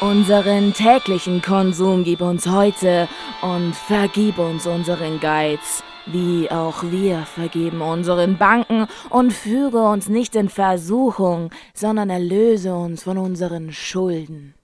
[0.00, 3.06] Unseren täglichen Konsum gib uns heute
[3.42, 10.36] und vergib uns unseren Geiz, wie auch wir vergeben unseren Banken und führe uns nicht
[10.36, 14.54] in Versuchung, sondern erlöse uns von unseren Schulden.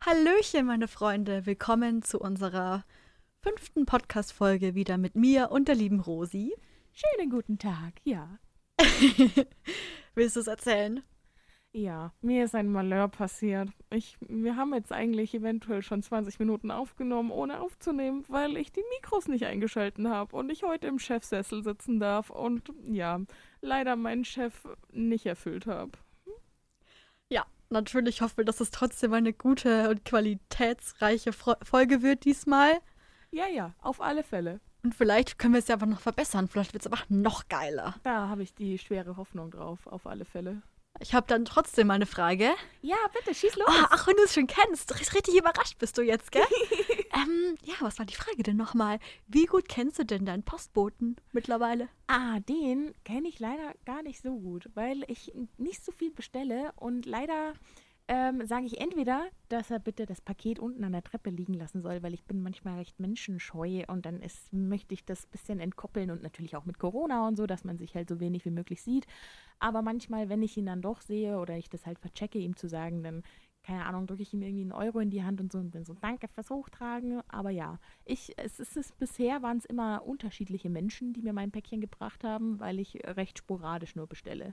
[0.00, 2.84] Hallöchen, meine Freunde, willkommen zu unserer
[3.42, 6.54] fünften Podcast-Folge wieder mit mir und der lieben Rosi.
[6.92, 8.38] Schönen guten Tag, ja.
[10.14, 11.02] Willst du es erzählen?
[11.76, 13.68] Ja, mir ist ein Malheur passiert.
[13.90, 18.84] Ich, wir haben jetzt eigentlich eventuell schon 20 Minuten aufgenommen, ohne aufzunehmen, weil ich die
[18.94, 23.20] Mikros nicht eingeschalten habe und ich heute im Chefsessel sitzen darf und ja,
[23.60, 24.54] leider meinen Chef
[24.92, 25.90] nicht erfüllt habe.
[27.28, 32.74] Ja, natürlich hoffen wir, dass es trotzdem eine gute und qualitätsreiche Fro Folge wird diesmal.
[33.32, 34.60] Ja, ja, auf alle Fälle.
[34.84, 36.46] Und vielleicht können wir es ja einfach noch verbessern.
[36.46, 37.96] Vielleicht wird es einfach noch geiler.
[38.04, 40.62] Da habe ich die schwere Hoffnung drauf, auf alle Fälle.
[41.00, 42.50] Ich habe dann trotzdem mal eine Frage.
[42.80, 43.66] Ja, bitte, schieß los.
[43.68, 44.94] Oh, ach, wenn du es schon kennst.
[45.14, 46.42] Richtig überrascht bist du jetzt, gell?
[47.14, 49.00] ähm, ja, was war die Frage denn nochmal?
[49.26, 51.88] Wie gut kennst du denn deinen Postboten mittlerweile?
[52.06, 56.72] Ah, den kenne ich leider gar nicht so gut, weil ich nicht so viel bestelle
[56.76, 57.54] und leider
[58.06, 61.80] ähm, sage ich entweder, dass er bitte das Paket unten an der Treppe liegen lassen
[61.80, 65.60] soll, weil ich bin manchmal recht menschenscheu und dann ist, möchte ich das ein bisschen
[65.60, 68.50] entkoppeln und natürlich auch mit Corona und so, dass man sich halt so wenig wie
[68.50, 69.06] möglich sieht.
[69.58, 72.68] Aber manchmal, wenn ich ihn dann doch sehe oder ich das halt verchecke, ihm zu
[72.68, 73.22] sagen, dann,
[73.62, 75.86] keine Ahnung, drücke ich ihm irgendwie einen Euro in die Hand und so und bin
[75.86, 77.22] so, danke fürs Hochtragen.
[77.28, 81.52] Aber ja, ich, es ist es, bisher waren es immer unterschiedliche Menschen, die mir mein
[81.52, 84.52] Päckchen gebracht haben, weil ich recht sporadisch nur bestelle.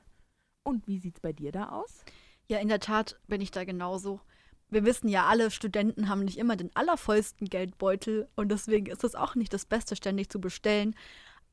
[0.63, 2.05] Und wie sieht es bei dir da aus?
[2.49, 4.19] Ja, in der Tat bin ich da genauso.
[4.69, 9.15] Wir wissen ja, alle Studenten haben nicht immer den allervollsten Geldbeutel und deswegen ist es
[9.15, 10.95] auch nicht das Beste, ständig zu bestellen.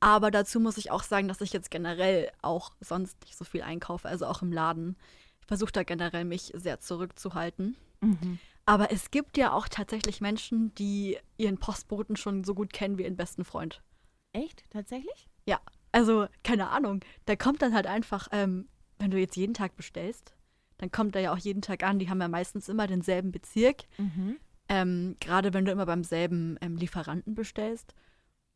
[0.01, 3.63] Aber dazu muss ich auch sagen, dass ich jetzt generell auch sonst nicht so viel
[3.63, 4.97] einkaufe, also auch im Laden.
[5.41, 7.77] Ich versuche da generell mich sehr zurückzuhalten.
[8.01, 8.39] Mhm.
[8.67, 13.05] Aber es gibt ja auch tatsächlich Menschen, die ihren Postboten schon so gut kennen wie
[13.05, 13.83] ihren besten Freund.
[14.33, 14.65] Echt?
[14.71, 15.27] Tatsächlich?
[15.47, 15.59] Ja.
[15.91, 17.01] Also, keine Ahnung.
[17.27, 18.69] Der kommt dann halt einfach, ähm,
[18.99, 20.35] wenn du jetzt jeden Tag bestellst,
[20.79, 21.99] dann kommt er ja auch jeden Tag an.
[21.99, 23.85] Die haben ja meistens immer denselben Bezirk.
[23.99, 24.37] Mhm.
[24.69, 27.95] Ähm, Gerade wenn du immer beim selben ähm, Lieferanten bestellst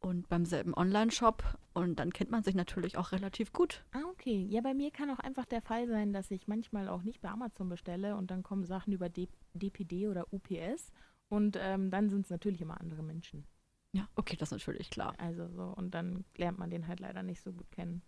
[0.01, 1.43] und beim selben Online-Shop.
[1.75, 3.85] Und dann kennt man sich natürlich auch relativ gut.
[3.93, 4.47] Ah, okay.
[4.49, 7.29] Ja, bei mir kann auch einfach der Fall sein, dass ich manchmal auch nicht bei
[7.29, 10.93] Amazon bestelle und dann kommen Sachen über D DPD oder UPS.
[11.29, 13.47] Und ähm, dann sind es natürlich immer andere Menschen.
[13.93, 15.15] Ja, okay, das ist natürlich klar.
[15.19, 18.03] Also so, und dann lernt man den halt leider nicht so gut kennen.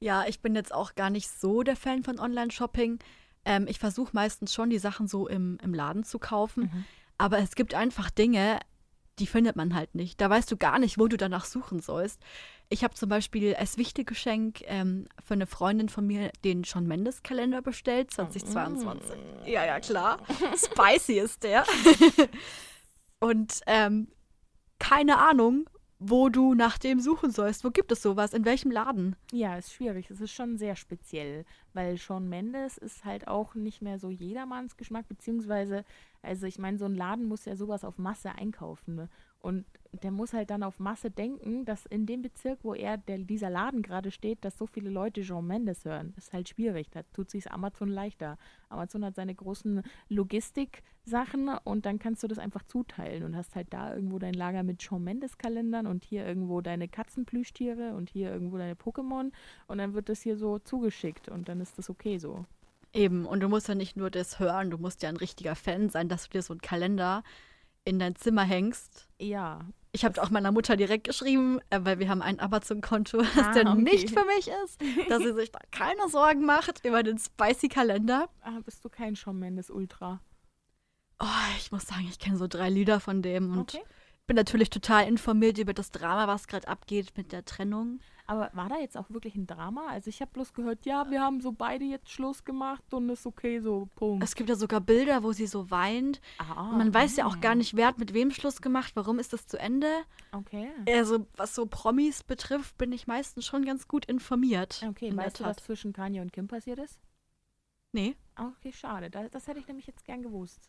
[0.00, 2.98] Ja, ich bin jetzt auch gar nicht so der Fan von Online-Shopping.
[3.44, 6.70] Ähm, ich versuche meistens schon, die Sachen so im, im Laden zu kaufen.
[6.72, 6.84] Mhm.
[7.18, 8.60] Aber es gibt einfach Dinge,
[9.18, 10.20] die findet man halt nicht.
[10.20, 12.20] Da weißt du gar nicht, wo du danach suchen sollst.
[12.68, 17.22] Ich habe zum Beispiel als Wichtelgeschenk ähm, für eine Freundin von mir den Sean Mendes
[17.22, 19.10] Kalender bestellt, 2022.
[19.10, 19.46] Mm.
[19.46, 20.18] Ja, ja, klar.
[20.56, 21.64] Spicy ist der.
[23.20, 24.08] Und ähm,
[24.78, 27.64] keine Ahnung, wo du nach dem suchen sollst.
[27.64, 28.32] Wo gibt es sowas?
[28.32, 29.16] In welchem Laden?
[29.32, 30.10] Ja, ist schwierig.
[30.10, 34.76] Es ist schon sehr speziell, weil Sean Mendes ist halt auch nicht mehr so jedermanns
[34.76, 35.84] Geschmack, beziehungsweise,
[36.22, 38.94] also ich meine, so ein Laden muss ja sowas auf Masse einkaufen.
[38.94, 39.08] Ne?
[39.40, 39.64] Und
[40.02, 43.50] der muss halt dann auf Masse denken, dass in dem Bezirk, wo er, der, dieser
[43.50, 46.12] Laden gerade steht, dass so viele Leute Jean Mendes hören.
[46.14, 46.90] Das ist halt schwierig.
[46.90, 48.36] Da tut sich Amazon leichter.
[48.68, 53.72] Amazon hat seine großen Logistik-Sachen und dann kannst du das einfach zuteilen und hast halt
[53.72, 58.58] da irgendwo dein Lager mit Jean Mendes-Kalendern und hier irgendwo deine Katzenplüschtiere und hier irgendwo
[58.58, 59.32] deine Pokémon
[59.68, 62.44] und dann wird das hier so zugeschickt und dann ist das okay so.
[62.94, 65.90] Eben, und du musst ja nicht nur das hören, du musst ja ein richtiger Fan
[65.90, 67.22] sein, dass du dir so einen Kalender
[67.88, 69.08] in dein Zimmer hängst.
[69.18, 69.60] Ja.
[69.92, 73.52] Ich habe auch meiner Mutter direkt geschrieben, äh, weil wir haben ein Amazon-Konto, das ah,
[73.52, 73.80] der okay.
[73.80, 78.28] nicht für mich ist, dass sie sich da keine Sorgen macht über den Spicy-Kalender.
[78.42, 80.20] Ah, bist du kein Shawn Mendes Ultra?
[81.18, 81.26] Oh,
[81.56, 83.82] ich muss sagen, ich kenne so drei Lieder von dem und okay.
[84.28, 87.98] Bin natürlich total informiert über das Drama, was gerade abgeht mit der Trennung.
[88.26, 89.86] Aber war da jetzt auch wirklich ein Drama?
[89.88, 93.24] Also ich habe bloß gehört, ja, wir haben so beide jetzt Schluss gemacht und ist
[93.24, 94.22] okay, so Punkt.
[94.22, 96.20] Es gibt ja sogar Bilder, wo sie so weint.
[96.36, 99.32] Ah, Man weiß ja auch gar nicht, wer hat mit wem Schluss gemacht, warum ist
[99.32, 99.88] das zu Ende.
[100.32, 100.68] Okay.
[100.86, 104.84] Also was so Promis betrifft, bin ich meistens schon ganz gut informiert.
[104.86, 107.00] Okay, weißt du, was zwischen Kanye und Kim passiert ist?
[107.92, 108.14] Nee.
[108.36, 109.08] Okay, schade.
[109.08, 110.68] Das, das hätte ich nämlich jetzt gern gewusst.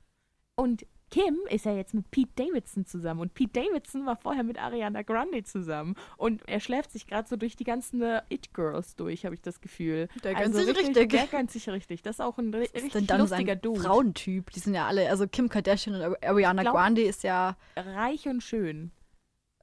[0.60, 4.62] Und Kim ist ja jetzt mit Pete Davidson zusammen und Pete Davidson war vorher mit
[4.62, 9.26] Ariana Grande zusammen und er schläft sich gerade so durch die ganzen äh, It-Girls durch,
[9.26, 10.08] habe ich das Gefühl.
[10.24, 11.10] Der gönnt also sich richtig.
[11.10, 12.02] Der gönnt sich richtig.
[12.04, 13.82] Das ist auch ein richtig dann lustiger Dude.
[13.82, 14.52] Frauentyp.
[14.52, 18.44] Die sind ja alle, also Kim Kardashian und Ariana glaub, Grande ist ja reich und
[18.44, 18.92] schön.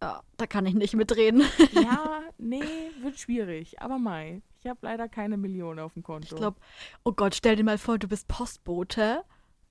[0.02, 1.42] Ja, da kann ich nicht mitreden.
[1.72, 2.62] Ja, nee,
[3.00, 3.80] wird schwierig.
[3.80, 6.26] Aber Mai, ich habe leider keine Millionen auf dem Konto.
[6.34, 6.58] Ich glaube,
[7.04, 9.22] oh Gott, stell dir mal vor, du bist Postbote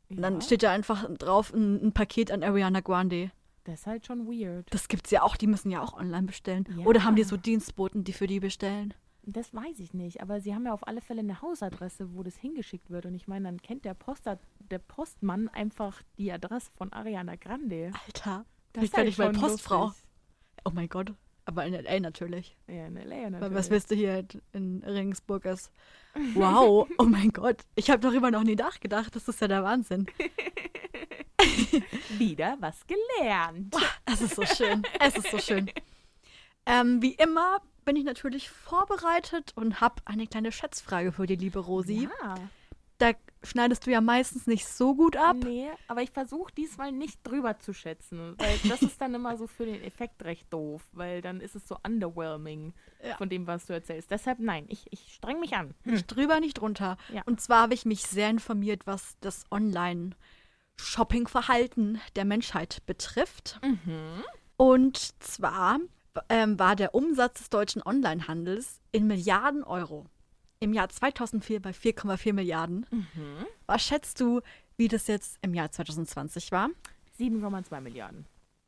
[0.09, 3.31] Und dann steht da einfach drauf ein, ein Paket an Ariana Grande.
[3.63, 4.67] Das ist halt schon weird.
[4.71, 6.65] Das gibt's ja auch, die müssen ja auch online bestellen.
[6.77, 6.85] Ja.
[6.85, 8.93] Oder haben die so Dienstboten, die für die bestellen?
[9.23, 12.35] Das weiß ich nicht, aber sie haben ja auf alle Fälle eine Hausadresse, wo das
[12.37, 13.07] hingeschickt wird.
[13.07, 14.37] Und ich meine, dann kennt der, Poster,
[14.69, 17.91] der Postmann einfach die Adresse von Ariana Grande.
[18.05, 19.85] Alter, Das ich werde nicht mal Postfrau.
[19.85, 20.03] lustig.
[20.63, 21.11] Oh mein Gott.
[21.45, 21.99] Aber in L.A.
[21.99, 22.57] natürlich.
[22.67, 23.15] Ja, in L.A.
[23.15, 23.53] Weil natürlich.
[23.53, 25.71] was willst du hier in Regensburg ist?
[26.33, 27.57] Wow, oh mein Gott.
[27.75, 29.13] Ich habe darüber noch nie nachgedacht.
[29.17, 30.05] Das ist ja der Wahnsinn.
[32.17, 33.75] Wieder was gelernt.
[34.05, 34.83] Es ist so schön.
[35.01, 35.69] Es ist so schön.
[36.65, 41.59] Ähm, wie immer bin ich natürlich vorbereitet und habe eine kleine Schätzfrage für die liebe
[41.59, 42.07] Rosi.
[42.21, 42.35] Ja.
[42.97, 43.11] Da
[43.45, 45.35] schneidest du ja meistens nicht so gut ab.
[45.43, 49.47] Nee, aber ich versuche diesmal nicht drüber zu schätzen, weil das ist dann immer so
[49.47, 53.15] für den Effekt recht doof, weil dann ist es so underwhelming Ja.
[53.17, 54.09] von dem, was du erzählst.
[54.11, 55.73] Deshalb nein, ich, ich streng mich an.
[55.83, 56.97] Nicht drüber, nicht drunter.
[57.13, 57.21] Ja.
[57.25, 63.59] Und zwar habe ich mich sehr informiert, was das Online-Shopping-Verhalten der Menschheit betrifft.
[63.63, 64.23] Mhm.
[64.57, 65.79] Und zwar
[66.29, 70.05] ähm, war der Umsatz des deutschen Onlinehandels in Milliarden Euro
[70.59, 72.85] im Jahr 2004 bei 4,4 Milliarden.
[72.91, 73.45] Mhm.
[73.65, 74.41] Was schätzt du,
[74.77, 76.69] wie das jetzt im Jahr 2020 war?
[77.19, 78.25] 7,2 Milliarden.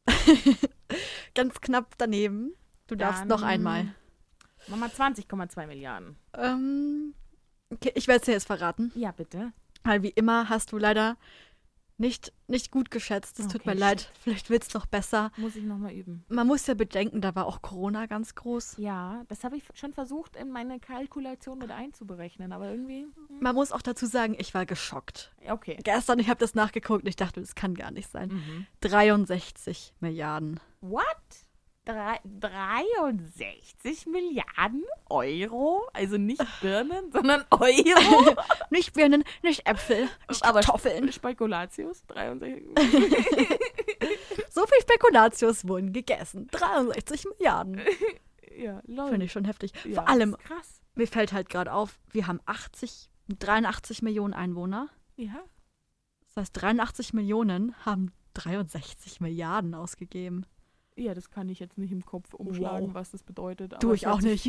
[1.36, 2.54] Ganz knapp daneben.
[2.88, 3.94] Du darfst Dann- noch einmal.
[4.68, 6.18] Mach mal 20,2 Milliarden.
[6.34, 7.13] Ähm,
[7.69, 8.92] okay, ich werde es dir jetzt verraten.
[8.95, 9.54] Ja, bitte.
[9.84, 11.16] Weil wie immer hast du leider
[12.00, 13.40] nicht, nicht gut geschätzt.
[13.40, 14.02] Es tut Okay, mir leid.
[14.02, 14.12] shit.
[14.22, 15.32] Vielleicht wird es noch besser.
[15.38, 16.24] Muss ich nochmal üben.
[16.30, 18.76] Man muss ja bedenken, da war auch Corona ganz groß.
[18.78, 23.04] Ja, das habe ich schon versucht, in meine Kalkulation mit einzuberechnen, aber irgendwie.
[23.30, 25.32] hm, Man muss auch dazu sagen, ich war geschockt.
[25.50, 25.78] Okay.
[25.84, 28.30] Gestern, ich habe das nachgeguckt und ich dachte, das kann gar nicht sein.
[28.30, 28.68] Mhm.
[28.82, 30.60] 63 Milliarden.
[30.82, 31.04] What?
[31.88, 35.88] Drei, 63 Milliarden Euro?
[35.94, 38.36] Also nicht Birnen, sondern Euro?
[38.69, 41.12] Nicht Birnen, nicht Äpfel, nicht Aber Kartoffeln.
[41.13, 42.04] Spekulatius?
[42.07, 42.63] 63.
[44.50, 46.48] So viel Spekulatius wurden gegessen.
[46.51, 47.80] 63 Milliarden.
[48.57, 49.10] ja, lol.
[49.10, 49.72] Finde ich schon heftig.
[49.86, 50.81] Ja, Vor allem, krass.
[50.95, 54.89] mir fällt halt gerade auf, wir haben 80, 83 Millionen Einwohner.
[55.16, 55.42] Ja.
[56.25, 60.45] Das heißt, 83 Millionen haben 63 Milliarden ausgegeben.
[60.98, 62.94] Ja, das kann ich jetzt nicht im Kopf umschlagen, Wow.
[62.96, 63.74] was das bedeutet.
[63.82, 64.46] Du, aber ich auch nicht.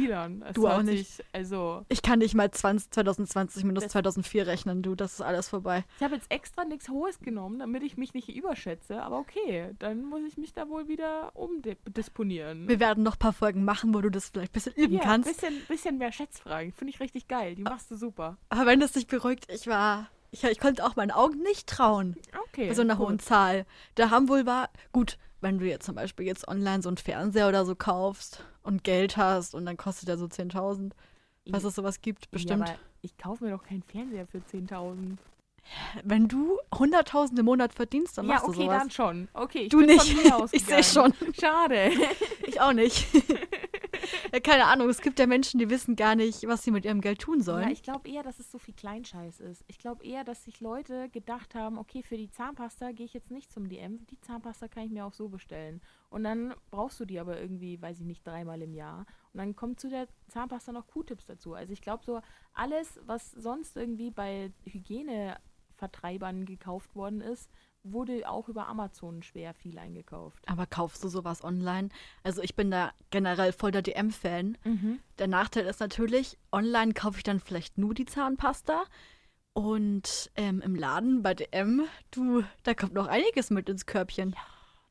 [0.55, 1.17] Du auch nicht.
[1.17, 5.21] Sich, also, Ich kann nicht mal 20, 2020 minus Das- 2004 rechnen, du, das ist
[5.21, 5.85] alles vorbei.
[5.99, 9.03] ich habe jetzt extra nichts Hohes genommen, damit ich mich nicht überschätze.
[9.03, 12.69] Aber okay, dann muss ich mich da wohl wieder umdisponieren.
[12.69, 15.01] Wir werden noch ein paar Folgen machen, wo du das vielleicht ein bisschen üben Ja,
[15.03, 15.29] kannst.
[15.29, 16.73] bisschen, bisschen mehr Schätzfragen.
[16.73, 17.55] Finde ich richtig geil.
[17.55, 18.37] Die machst du super.
[18.49, 20.09] Aber wenn das dich beruhigt, ich war.
[20.31, 22.15] Ich, ich konnte auch meinen Augen nicht trauen
[22.49, 22.69] Okay.
[22.69, 23.07] bei so einer gut.
[23.09, 23.65] hohen Zahl.
[23.95, 24.69] Da haben wohl war.
[24.93, 28.85] Gut, wenn du jetzt zum Beispiel jetzt online so einen Fernseher oder so kaufst und
[28.85, 30.93] Geld hast und dann kostet der so 10.000.
[31.51, 32.69] Was es sowas gibt, bestimmt.
[32.69, 35.17] Ja, ich kaufe mir doch keinen Fernseher für 10.000.
[36.05, 38.79] wenn du 100.000 im Monat verdienst, dann Ja, machst okay, du sowas.
[38.79, 39.29] dann schon.
[39.33, 40.03] Okay, ich Du bin nicht.
[40.03, 41.13] von mir Ich sehe schon.
[41.39, 41.91] Schade.
[42.47, 43.07] Ich auch nicht.
[44.33, 47.01] ja, keine Ahnung, es gibt ja Menschen, die wissen gar nicht, was sie mit ihrem
[47.01, 47.65] Geld tun sollen.
[47.65, 49.65] Ja, ich glaube eher, dass es so viel Kleinscheiß ist.
[49.69, 53.31] Ich glaube eher, dass sich Leute gedacht haben, okay, für die Zahnpasta gehe ich jetzt
[53.31, 54.07] nicht zum DM.
[54.07, 55.81] Die Zahnpasta kann ich mir auch so bestellen.
[56.11, 59.07] Und dann brauchst du die aber irgendwie, weiß ich nicht, dreimal im Jahr.
[59.33, 61.55] Und dann kommt zu der Zahnpasta noch Q-Tips dazu.
[61.55, 62.21] Also ich glaube so,
[62.53, 67.51] alles, was sonst irgendwie bei Hygienevertreibern gekauft worden ist,
[67.93, 70.43] wurde auch über Amazon schwer viel eingekauft.
[70.47, 71.89] Aber kaufst du sowas online?
[72.23, 74.59] Also ich bin da generell voll der DM-Fan.
[75.19, 78.85] Der Nachteil ist natürlich, online kaufe ich dann vielleicht nur die Zahnpasta.
[79.53, 84.37] Und ähm, im Laden bei DM, du, da kommt noch einiges mit ins Körbchen.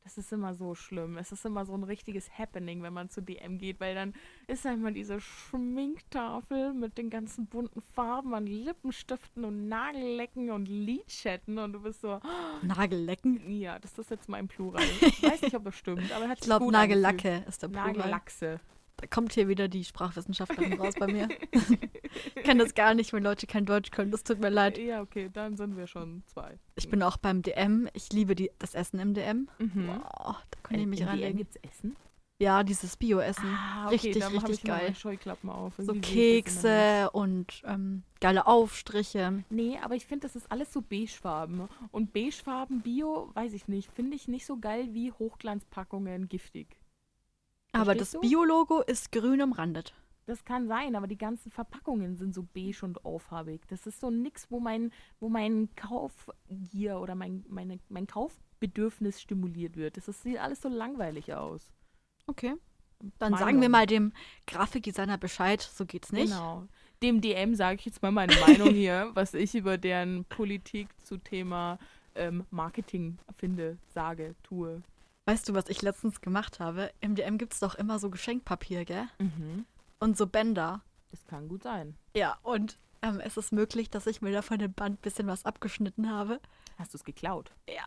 [0.08, 1.18] Das ist immer so schlimm.
[1.18, 4.14] Es ist immer so ein richtiges Happening, wenn man zu DM geht, weil dann
[4.48, 10.70] ist da immer diese Schminktafel mit den ganzen bunten Farben an Lippenstiften und Nagellecken und
[10.70, 12.22] Lidschatten und du bist so,
[12.62, 13.52] Nagellecken.
[13.52, 14.82] ja, das ist jetzt mein Plural.
[15.02, 17.88] Ich weiß nicht, ob das stimmt, aber hat Ich glaube, Nagellacke ist der Plural.
[17.88, 18.62] Nagellachse.
[18.98, 21.30] Da kommt hier wieder die Sprachwissenschaftlerin raus bei mir.
[22.36, 24.12] ich kann das gar nicht, wenn Leute kein Deutsch können.
[24.12, 24.78] Das tut mir leid.
[24.80, 26.58] Ja, okay, dann sind wir schon zwei.
[26.76, 27.88] Ich bin auch beim DM.
[27.94, 29.50] Ich liebe die, das Essen im DM.
[29.60, 29.88] Mhm.
[29.88, 31.96] Wow, da kann ich mich In DM gibt's Essen?
[32.40, 33.50] Ja, dieses Bio-Essen.
[33.50, 34.96] Ah, okay, richtig, dann richtig ich geil.
[34.96, 35.74] Scheuklappen auf.
[35.78, 35.94] So.
[35.94, 39.44] Kekse und ähm, geile Aufstriche.
[39.50, 41.68] Nee, aber ich finde, das ist alles so beigefarben.
[41.92, 46.78] Und beigefarben Bio, weiß ich nicht, finde ich nicht so geil wie Hochglanzpackungen giftig.
[47.78, 48.22] Aber Verstehst das?
[48.22, 49.94] Bio-Logo ist grün umrandet.
[50.28, 53.62] Das kann sein, aber die ganzen Verpackungen sind so beige und auffarbig.
[53.70, 54.92] Das ist so nix, wo mein,
[55.22, 59.96] wo mein Kaufgier oder mein, meine, mein Kaufbedürfnis stimuliert wird.
[59.96, 61.72] Das ist, sieht alles so langweilig aus.
[62.28, 62.56] Okay.
[63.20, 63.40] Dann Meinung.
[63.48, 64.12] sagen wir mal dem
[64.48, 66.34] Grafikdesigner Bescheid, so geht's nicht.
[66.34, 66.68] Genau.
[67.02, 71.18] dem DM sage ich jetzt mal meine Meinung hier, was ich über deren Politik zu
[71.18, 71.80] Thema
[72.16, 74.82] ähm, Marketing finde, sage, tue.
[75.28, 76.90] Weißt du, was ich letztens gemacht habe?
[77.02, 79.08] Im DM gibt es doch immer so Geschenkpapier, gell?
[79.20, 79.66] Mhm.
[80.00, 80.82] Und so Bänder.
[81.12, 81.96] Das kann gut sein.
[82.16, 85.28] Ja, und ähm, es ist möglich, dass ich mir da von dem Band ein bisschen
[85.28, 86.40] was abgeschnitten habe.
[86.80, 87.52] Hast du es geklaut?
[87.68, 87.84] Ja.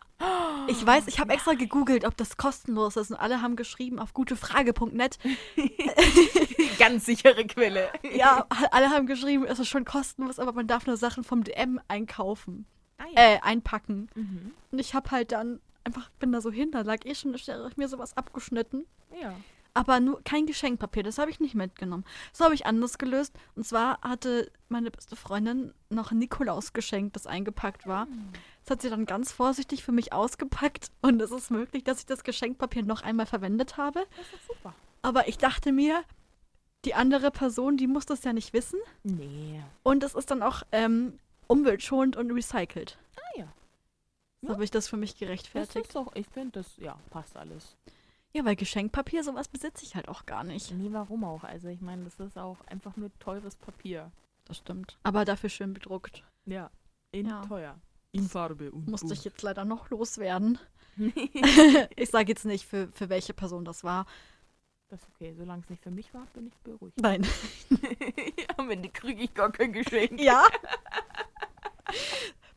[0.67, 4.13] Ich weiß, ich habe extra gegoogelt, ob das kostenlos ist und alle haben geschrieben auf
[4.13, 5.17] gutefrage.net.
[6.77, 7.89] Ganz sichere Quelle.
[8.15, 11.79] Ja, alle haben geschrieben, es ist schon kostenlos, aber man darf nur Sachen vom DM
[11.87, 12.65] einkaufen.
[12.99, 14.09] Ah, Äh, einpacken.
[14.13, 14.51] Mhm.
[14.71, 17.35] Und ich habe halt dann einfach, bin da so hin, da lag eh schon
[17.75, 18.85] mir sowas abgeschnitten.
[19.21, 19.33] Ja.
[19.73, 22.03] Aber nur kein Geschenkpapier, das habe ich nicht mitgenommen.
[22.33, 23.33] So habe ich anders gelöst.
[23.55, 28.07] Und zwar hatte meine beste Freundin noch ein Nikolaus-Geschenk, das eingepackt war.
[28.63, 30.91] Das hat sie dann ganz vorsichtig für mich ausgepackt.
[31.01, 34.05] Und es ist möglich, dass ich das Geschenkpapier noch einmal verwendet habe.
[34.17, 34.75] Das ist super.
[35.03, 36.03] Aber ich dachte mir,
[36.83, 38.79] die andere Person, die muss das ja nicht wissen.
[39.03, 39.61] Nee.
[39.83, 42.97] Und es ist dann auch ähm, umweltschonend und recycelt.
[43.15, 43.47] Ah ja.
[44.41, 44.53] So Ja.
[44.53, 45.87] habe ich das für mich Das gerechtfertigt.
[45.87, 47.75] ist doch, ich finde, das, ja, passt alles.
[48.33, 50.71] Ja, weil Geschenkpapier, sowas besitze ich halt auch gar nicht.
[50.71, 51.43] Nee, warum auch?
[51.43, 54.11] Also ich meine, das ist auch einfach nur teures Papier.
[54.45, 54.97] Das stimmt.
[55.03, 56.23] Aber dafür schön bedruckt.
[56.45, 56.71] Ja.
[57.11, 57.41] In Ja.
[57.45, 57.79] teuer.
[58.13, 60.59] In Farbe und Musste ich jetzt leider noch loswerden.
[61.95, 64.05] ich sage jetzt nicht, für, für welche Person das war.
[64.89, 65.33] Das ist okay.
[65.37, 66.99] Solange es nicht für mich war, bin ich beruhigt.
[66.99, 67.25] Nein.
[68.57, 70.19] Am Ende kriege ich gar kein Geschenk.
[70.19, 70.45] Ja.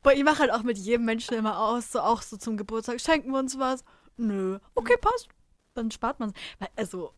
[0.05, 3.01] Boah, ich mache halt auch mit jedem Menschen immer aus, so auch so zum Geburtstag,
[3.01, 3.83] schenken wir uns was?
[4.19, 4.59] Nö.
[4.75, 5.29] Okay, passt.
[5.73, 6.31] Dann spart man
[6.61, 6.69] es.
[6.77, 7.13] Also,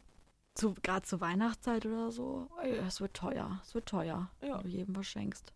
[0.55, 2.49] zu, gerade zur Weihnachtszeit oder so,
[2.87, 3.61] es wird teuer.
[3.63, 4.55] Es wird teuer, Ja.
[4.59, 5.53] wenn du jedem was schenkst.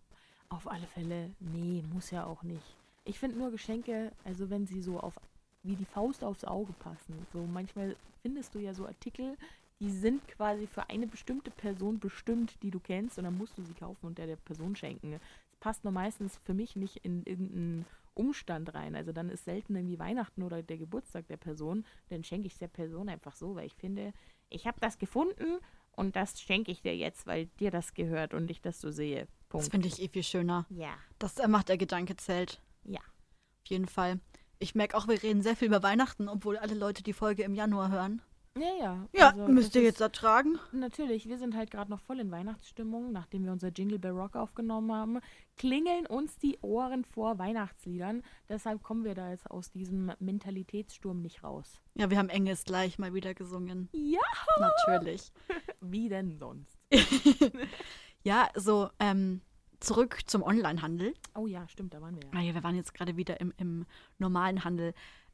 [0.49, 2.75] Auf alle Fälle, nee, muss ja auch nicht.
[3.05, 5.15] Ich finde nur Geschenke, also wenn sie so auf
[5.63, 7.27] wie die Faust aufs Auge passen.
[7.33, 9.37] So manchmal findest du ja so Artikel,
[9.79, 13.63] die sind quasi für eine bestimmte Person bestimmt, die du kennst, und dann musst du
[13.63, 15.21] sie kaufen und der der Person schenken.
[15.61, 18.95] Passt nur meistens für mich nicht in irgendeinen Umstand rein.
[18.95, 22.59] Also dann ist selten irgendwie Weihnachten oder der Geburtstag der Person, dann schenke ich es
[22.59, 24.13] der Person einfach so, weil ich finde,
[24.49, 25.59] ich habe das gefunden
[25.93, 29.27] und das schenke ich dir jetzt, weil dir das gehört und ich das so sehe.
[29.49, 29.71] Das Punkt.
[29.71, 30.67] finde ich eh viel schöner.
[30.71, 30.95] Ja.
[31.19, 32.61] Das äh, macht der Gedanke zählt.
[32.85, 33.01] Ja.
[33.01, 34.21] Auf jeden Fall.
[34.59, 37.55] Ich merke auch, wir reden sehr viel über Weihnachten, obwohl alle Leute die Folge im
[37.55, 38.23] Januar hören.
[38.59, 39.09] Ja, ja.
[39.13, 40.59] Ja, also müsst ihr jetzt ertragen.
[40.73, 44.35] Natürlich, wir sind halt gerade noch voll in Weihnachtsstimmung, nachdem wir unser Jingle Bell Rock
[44.35, 45.21] aufgenommen haben.
[45.57, 48.23] Klingeln uns die Ohren vor Weihnachtsliedern.
[48.49, 51.81] Deshalb kommen wir da jetzt aus diesem Mentalitätssturm nicht raus.
[51.95, 53.89] Ja, wir haben Engels gleich mal wieder gesungen.
[53.93, 54.21] Ja.
[54.59, 55.33] Natürlich.
[55.81, 56.79] Wie denn sonst?
[58.23, 59.41] Ja, so ähm,
[59.81, 61.15] zurück zum Onlinehandel.
[61.35, 62.31] Oh ja, stimmt, da waren wir ja.
[62.35, 63.87] Ah ja, wir waren jetzt gerade wieder im, im
[64.19, 64.93] normalen Handel.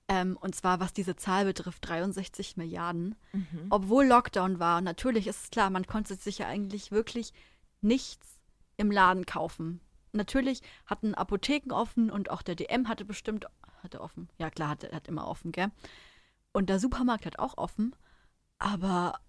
[0.08, 3.16] Ähm, und zwar, was diese Zahl betrifft, 63 Milliarden.
[3.32, 3.66] Mhm.
[3.70, 7.32] Obwohl Lockdown war, natürlich ist es klar, man konnte sich ja eigentlich wirklich
[7.80, 8.40] nichts
[8.76, 9.80] im Laden kaufen.
[10.12, 13.46] Natürlich hatten Apotheken offen und auch der DM hatte bestimmt,
[13.82, 14.28] hatte offen.
[14.38, 15.70] Ja klar, hat, hat immer offen, gell?
[16.52, 17.94] Und der Supermarkt hat auch offen.
[18.58, 19.20] Aber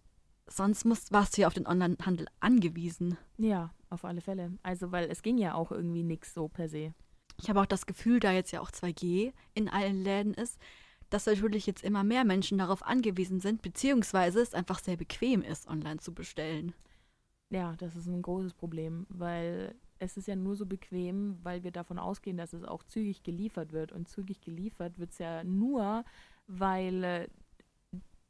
[0.48, 3.17] sonst musst, warst du ja auf den Onlinehandel angewiesen.
[3.38, 4.53] Ja, auf alle Fälle.
[4.63, 6.93] Also, weil es ging ja auch irgendwie nix so per se.
[7.39, 10.60] Ich habe auch das Gefühl, da jetzt ja auch 2G in allen Läden ist,
[11.10, 15.67] dass natürlich jetzt immer mehr Menschen darauf angewiesen sind, beziehungsweise es einfach sehr bequem ist,
[15.67, 16.74] online zu bestellen.
[17.50, 21.72] Ja, das ist ein großes Problem, weil es ist ja nur so bequem, weil wir
[21.72, 23.91] davon ausgehen, dass es auch zügig geliefert wird.
[23.91, 26.03] Und zügig geliefert wird es ja nur,
[26.48, 27.27] weil äh,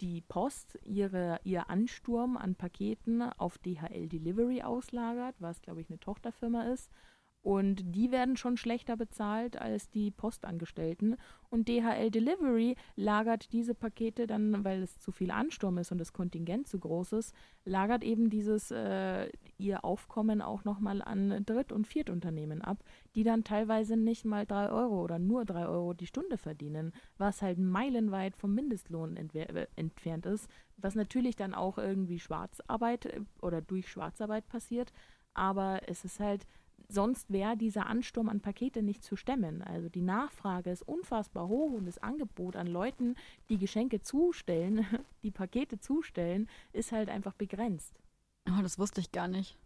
[0.02, 6.00] die Post ihre, ihr Ansturm an Paketen auf DHL Delivery auslagert, was, glaube ich, eine
[6.00, 6.92] Tochterfirma ist.
[7.42, 11.16] Und die werden schon schlechter bezahlt als die Postangestellten.
[11.50, 16.12] Und DHL Delivery lagert diese Pakete dann, weil es zu viel Ansturm ist und das
[16.12, 21.88] Kontingent zu groß ist, lagert eben dieses äh, ihr Aufkommen auch nochmal an Dritt- und
[21.88, 22.84] Viertunternehmen ab,
[23.16, 27.42] die dann teilweise nicht mal drei Euro oder nur drei Euro die Stunde verdienen, was
[27.42, 33.62] halt meilenweit vom Mindestlohn äh, entfernt ist, was natürlich dann auch irgendwie Schwarzarbeit äh, oder
[33.62, 34.92] durch Schwarzarbeit passiert,
[35.34, 36.46] aber es ist halt
[36.88, 39.62] sonst wäre dieser Ansturm an Pakete nicht zu stemmen.
[39.62, 43.16] Also die Nachfrage ist unfassbar hoch und das Angebot an Leuten,
[43.50, 44.86] die Geschenke zustellen,
[45.24, 47.94] die Pakete zustellen, ist halt einfach begrenzt.
[48.50, 49.58] Oh, das wusste ich gar nicht.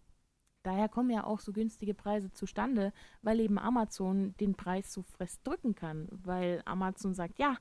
[0.63, 5.41] Daher kommen ja auch so günstige Preise zustande, weil eben Amazon den Preis so fress
[5.41, 7.58] drücken kann, weil Amazon sagt, ja,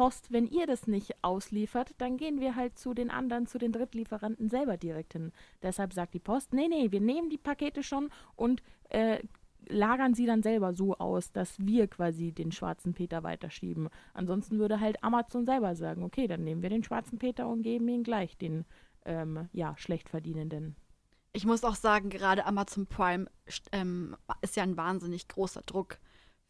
[0.00, 3.70] Post, wenn ihr das nicht ausliefert, dann gehen wir halt zu den anderen, zu den
[3.70, 5.30] Drittlieferanten selber direkt hin.
[5.62, 9.18] Deshalb sagt die Post, nee, nee, wir nehmen die Pakete schon und äh,
[9.68, 13.90] lagern sie dann selber so aus, dass wir quasi den schwarzen Peter weiterschieben.
[14.14, 17.86] Ansonsten würde halt Amazon selber sagen, okay, dann nehmen wir den schwarzen Peter und geben
[17.88, 18.64] ihn gleich den,
[19.04, 20.76] ähm, ja, schlecht verdienenden.
[21.34, 23.26] Ich muss auch sagen, gerade Amazon Prime
[23.72, 25.98] ähm, ist ja ein wahnsinnig großer Druck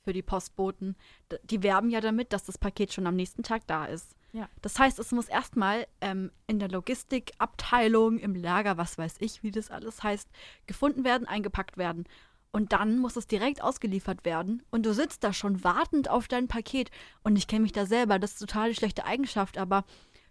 [0.05, 0.97] für die Postboten.
[1.45, 4.17] Die werben ja damit, dass das Paket schon am nächsten Tag da ist.
[4.33, 4.49] Ja.
[4.63, 9.51] Das heißt, es muss erstmal ähm, in der Logistikabteilung, im Lager, was weiß ich, wie
[9.51, 10.29] das alles heißt,
[10.67, 12.05] gefunden werden, eingepackt werden.
[12.53, 14.63] Und dann muss es direkt ausgeliefert werden.
[14.71, 16.91] Und du sitzt da schon wartend auf dein Paket.
[17.23, 19.85] Und ich kenne mich da selber, das ist total die schlechte Eigenschaft, aber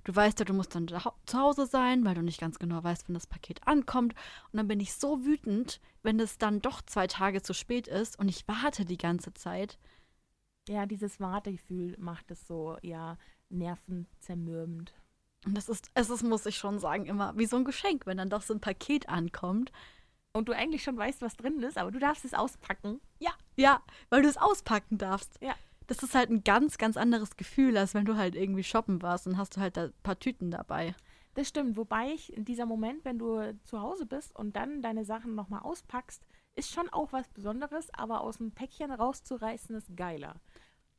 [0.03, 3.08] du weißt ja, du musst dann zu Hause sein, weil du nicht ganz genau weißt,
[3.08, 4.13] wenn das Paket ankommt.
[4.51, 8.18] Und dann bin ich so wütend, wenn es dann doch zwei Tage zu spät ist
[8.20, 9.77] und ich warte die ganze Zeit.
[10.68, 13.18] Ja, dieses Wartegefühl macht es so, ja,
[13.50, 14.94] nervenzermürbend.
[15.46, 18.18] Und das ist, es ist, muss ich schon sagen, immer wie so ein Geschenk, wenn
[18.18, 19.72] dann doch so ein Paket ankommt.
[20.32, 23.01] Und du eigentlich schon weißt, was drin ist, aber du darfst es auspacken.
[23.18, 25.39] Ja, ja, weil du es auspacken darfst.
[25.41, 25.56] Ja.
[25.89, 29.25] Das ist halt ein ganz, ganz anderes Gefühl, als wenn du halt irgendwie shoppen warst
[29.25, 30.93] und hast du halt da ein paar Tüten dabei.
[31.34, 35.03] Das stimmt, wobei ich in dieser Moment, wenn du zu Hause bist und dann deine
[35.03, 36.24] Sachen nochmal auspackst,
[36.55, 40.36] ist schon auch was Besonderes, aber aus dem Päckchen rauszureißen ist geiler.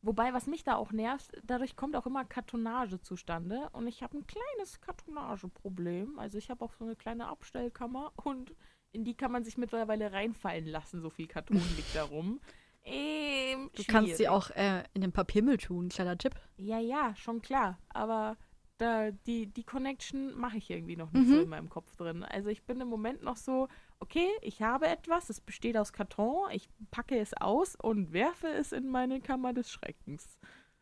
[0.02, 3.68] Wobei, was mich da auch nervt, dadurch kommt auch immer Kartonage zustande.
[3.72, 6.18] Und ich habe ein kleines Kartonageproblem.
[6.18, 8.56] Also ich habe auch so eine kleine Abstellkammer und
[8.90, 11.00] in die kann man sich mittlerweile reinfallen lassen.
[11.00, 12.40] So viel Karton liegt da rum.
[12.84, 16.34] Ähm, du kannst sie auch äh, in den Papiermüll tun, kleiner Tipp.
[16.56, 17.78] Ja, ja, schon klar.
[17.90, 18.36] Aber
[18.78, 21.34] da, die, die Connection mache ich irgendwie noch nicht mhm.
[21.34, 22.24] so in meinem Kopf drin.
[22.24, 23.68] Also ich bin im Moment noch so,
[23.98, 28.72] okay, ich habe etwas, es besteht aus Karton, ich packe es aus und werfe es
[28.72, 30.38] in meine Kammer des Schreckens.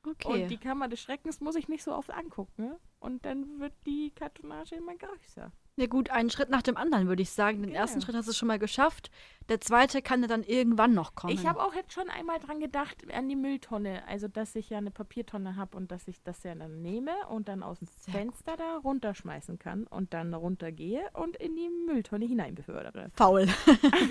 [0.06, 0.42] Okay.
[0.42, 2.76] Und die Kammer des Schreckens muss ich nicht so oft angucken.
[3.00, 5.52] Und dann wird die Kartonage immer größer.
[5.78, 7.62] Ja gut, einen Schritt nach dem anderen, würde ich sagen.
[7.62, 7.78] Den genau.
[7.78, 9.12] ersten Schritt hast du schon mal geschafft.
[9.48, 11.32] Der zweite kann ja dann irgendwann noch kommen.
[11.32, 14.02] Ich habe auch jetzt schon einmal dran gedacht, an die Mülltonne.
[14.08, 17.46] Also, dass ich ja eine Papiertonne habe und dass ich das ja dann nehme und
[17.46, 18.60] dann aus dem Fenster gut.
[18.60, 23.12] da runterschmeißen kann und dann runtergehe und in die Mülltonne hineinbefördere.
[23.14, 23.46] Faul.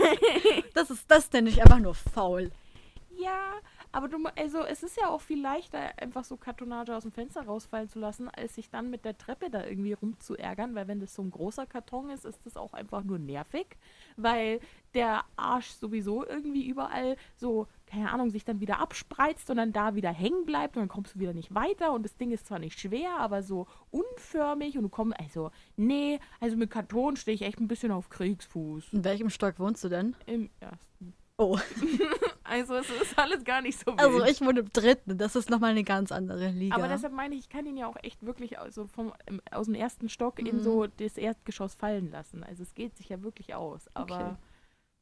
[0.73, 2.49] das ist das nenne ich einfach nur faul.
[3.09, 3.51] Ja,
[3.91, 7.41] aber du, also es ist ja auch viel leichter, einfach so Kartonage aus dem Fenster
[7.43, 11.13] rausfallen zu lassen, als sich dann mit der Treppe da irgendwie rumzuärgern, weil wenn das
[11.15, 13.77] so ein großer Karton ist, ist das auch einfach nur nervig,
[14.15, 14.59] weil
[14.93, 19.95] der Arsch sowieso irgendwie überall so, keine Ahnung, sich dann wieder abspreizt und dann da
[19.95, 22.59] wieder hängen bleibt und dann kommst du wieder nicht weiter und das Ding ist zwar
[22.59, 27.41] nicht schwer, aber so unförmig und du kommst, also, nee, also mit Karton stehe ich
[27.41, 28.93] echt ein bisschen auf Kriegsfuß.
[28.93, 30.15] In welchem Stock wohnst du denn?
[30.25, 31.13] Im ersten.
[31.37, 31.57] Oh.
[32.47, 34.23] also es ist alles gar nicht so also, wild.
[34.23, 36.75] Also ich wohne im dritten, das ist nochmal eine ganz andere Liga.
[36.75, 39.13] Aber deshalb meine ich, ich kann ihn ja auch echt wirklich also vom,
[39.51, 40.47] aus dem ersten Stock mhm.
[40.47, 42.43] in so das Erdgeschoss fallen lassen.
[42.43, 43.89] Also es geht sich ja wirklich aus.
[43.93, 44.37] Aber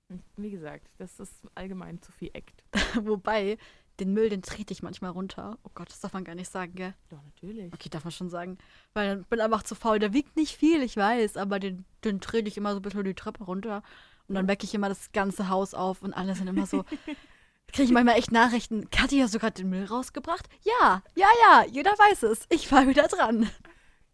[0.10, 0.22] okay.
[0.38, 2.64] wie gesagt, das ist allgemein zu viel Act.
[3.02, 3.58] Wobei,
[4.00, 5.58] den Müll, den trete ich manchmal runter.
[5.64, 6.94] Oh Gott, das darf man gar nicht sagen, gell?
[7.10, 7.74] Doch, natürlich.
[7.74, 8.58] Okay, darf man schon sagen.
[8.94, 10.00] Weil ich bin einfach zu faul.
[10.00, 13.04] Der wiegt nicht viel, ich weiß, aber den, den trete ich immer so ein bisschen
[13.04, 13.84] die Treppe runter.
[14.28, 16.84] Und dann wecke ich immer das ganze Haus auf und alle sind immer so.
[17.76, 18.90] Kriege ich manchmal echt Nachrichten.
[18.90, 20.48] Kathi, hast du gerade den Müll rausgebracht?
[20.64, 22.46] Ja, ja, ja, jeder weiß es.
[22.50, 23.50] Ich war wieder dran.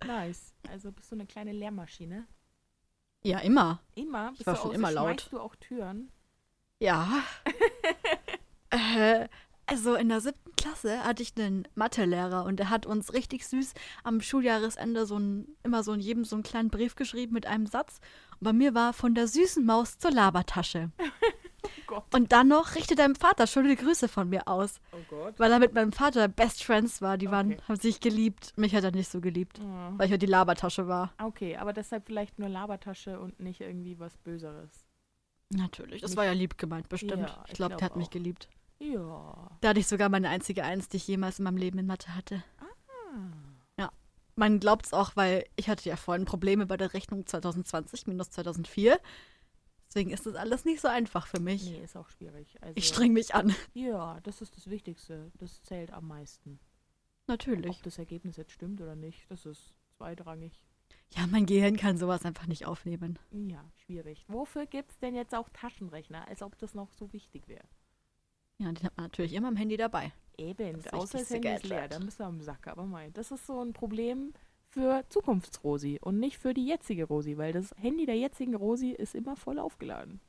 [0.03, 0.55] Nice.
[0.71, 2.25] Also bist du eine kleine Lehrmaschine?
[3.21, 3.79] Ja, immer.
[3.93, 4.29] Immer?
[4.29, 5.27] Bist ich war schon auch, immer laut.
[5.29, 6.11] du auch Türen?
[6.79, 7.21] Ja.
[8.71, 9.27] äh,
[9.67, 13.75] also in der siebten Klasse hatte ich einen Mathelehrer und der hat uns richtig süß
[14.03, 17.67] am Schuljahresende so ein, immer so in jedem so einen kleinen Brief geschrieben mit einem
[17.67, 17.99] Satz.
[18.39, 20.89] Und bei mir war von der süßen Maus zur Labertasche.
[21.91, 24.79] oh und dann noch richte deinem Vater schöne Grüße von mir aus.
[24.91, 25.39] Oh Gott.
[25.39, 27.17] Weil er mit meinem Vater Best Friends war.
[27.17, 27.35] Die okay.
[27.35, 28.53] waren, haben sich geliebt.
[28.57, 29.59] Mich hat er nicht so geliebt.
[29.61, 29.93] Oh.
[29.97, 31.13] Weil ich halt die Labertasche war.
[31.21, 34.85] Okay, aber deshalb vielleicht nur Labertasche und nicht irgendwie was Böseres.
[35.49, 36.01] Natürlich.
[36.01, 36.17] Das nicht.
[36.17, 37.27] war ja lieb gemeint, bestimmt.
[37.27, 37.97] Ja, ich glaube, glaub, der hat auch.
[37.97, 38.47] mich geliebt.
[38.79, 39.51] Ja.
[39.61, 42.15] Da hatte ich sogar meine einzige Eins, die ich jemals in meinem Leben in Mathe
[42.15, 42.43] hatte.
[42.59, 43.15] Ah.
[43.77, 43.91] Ja.
[44.35, 48.31] Man glaubt es auch, weil ich hatte ja vorhin Probleme bei der Rechnung 2020 minus
[48.31, 48.99] 2004.
[49.91, 51.65] Deswegen ist das alles nicht so einfach für mich.
[51.65, 52.57] Nee, ist auch schwierig.
[52.61, 53.53] Also, ich streng mich an.
[53.73, 55.33] Ja, das ist das Wichtigste.
[55.37, 56.61] Das zählt am meisten.
[57.27, 57.75] Natürlich.
[57.75, 60.53] Ob das Ergebnis jetzt stimmt oder nicht, das ist zweitrangig.
[61.13, 63.19] Ja, mein Gehirn kann sowas einfach nicht aufnehmen.
[63.31, 64.23] Ja, schwierig.
[64.29, 67.65] Wofür gibt es denn jetzt auch Taschenrechner, als ob das noch so wichtig wäre?
[68.59, 70.13] Ja, den hat man natürlich immer am Handy dabei.
[70.37, 72.67] Eben, außer das Handy ist leer, dann bist du am Sack.
[72.67, 74.33] Aber mein, das ist so ein Problem
[74.71, 79.15] für Zukunftsrosi und nicht für die jetzige Rosi, weil das Handy der jetzigen Rosi ist
[79.15, 80.21] immer voll aufgeladen.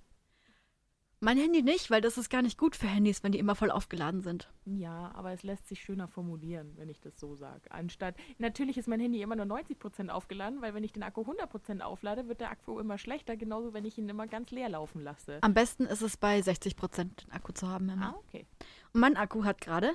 [1.24, 3.70] Mein Handy nicht, weil das ist gar nicht gut für Handys, wenn die immer voll
[3.70, 4.50] aufgeladen sind.
[4.64, 7.70] Ja, aber es lässt sich schöner formulieren, wenn ich das so sage.
[7.70, 11.80] Anstatt, natürlich ist mein Handy immer nur 90% aufgeladen, weil wenn ich den Akku 100%
[11.80, 15.38] auflade, wird der Akku immer schlechter, genauso wenn ich ihn immer ganz leer laufen lasse.
[15.42, 18.16] Am besten ist es bei 60% den Akku zu haben immer.
[18.16, 18.44] Ah, okay.
[18.92, 19.92] Und mein Akku hat gerade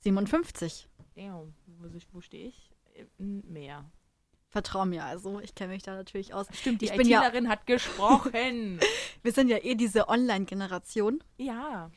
[0.00, 0.90] 57.
[1.14, 2.75] Damn, wo, wo stehe ich?
[3.18, 3.84] Mehr.
[4.48, 6.46] Vertrau mir also, ich kenne mich da natürlich aus.
[6.52, 8.80] Stimmt, die ich bin ja, hat gesprochen.
[9.22, 11.22] wir sind ja eh diese Online-Generation.
[11.38, 11.90] ja.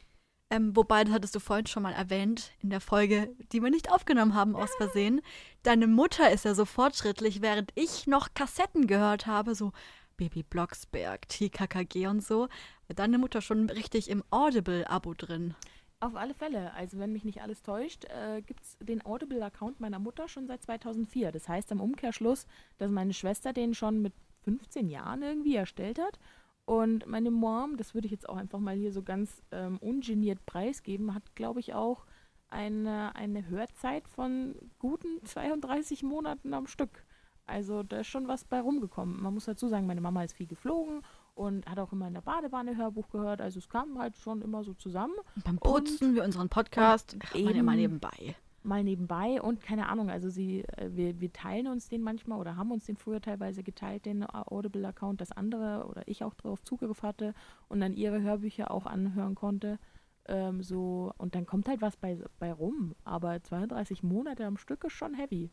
[0.51, 3.91] Ähm, wobei, das hattest du vorhin schon mal erwähnt, in der Folge, die wir nicht
[3.91, 5.21] aufgenommen haben aus Versehen.
[5.61, 9.73] Deine Mutter ist ja so fortschrittlich, während ich noch Kassetten gehört habe, so
[10.17, 12.49] Baby Blocksberg, TKKG und so.
[12.87, 15.53] War deine Mutter schon richtig im Audible-Abo drin.
[16.01, 16.73] Auf alle Fälle.
[16.73, 20.63] Also wenn mich nicht alles täuscht, äh, gibt es den Audible-Account meiner Mutter schon seit
[20.63, 21.33] 2004.
[21.33, 26.17] Das heißt im Umkehrschluss, dass meine Schwester den schon mit 15 Jahren irgendwie erstellt hat.
[26.63, 30.45] Und meine Mom, das würde ich jetzt auch einfach mal hier so ganz ähm, ungeniert
[30.45, 32.05] preisgeben, hat, glaube ich, auch
[32.47, 37.03] eine, eine Hörzeit von guten 32 Monaten am Stück.
[37.45, 39.21] Also da ist schon was bei rumgekommen.
[39.21, 41.01] Man muss dazu sagen, meine Mama ist viel geflogen
[41.39, 43.39] und hat auch immer in der Badewanne Hörbuch gehört.
[43.39, 45.13] Also es kam halt schon immer so zusammen.
[45.37, 47.23] Und beim Putzen, wie unseren Podcast, und
[47.55, 48.35] ja mal eben- nebenbei.
[48.61, 52.57] Mal nebenbei und keine Ahnung, also sie, äh, wir, wir teilen uns den manchmal oder
[52.57, 57.01] haben uns den früher teilweise geteilt, den Audible-Account, dass andere oder ich auch darauf Zugriff
[57.01, 57.33] hatte
[57.69, 59.79] und dann ihre Hörbücher auch anhören konnte.
[60.25, 62.95] Ähm, so, und dann kommt halt was bei, bei rum.
[63.05, 65.49] Aber 32 Monate am Stück ist schon heavy.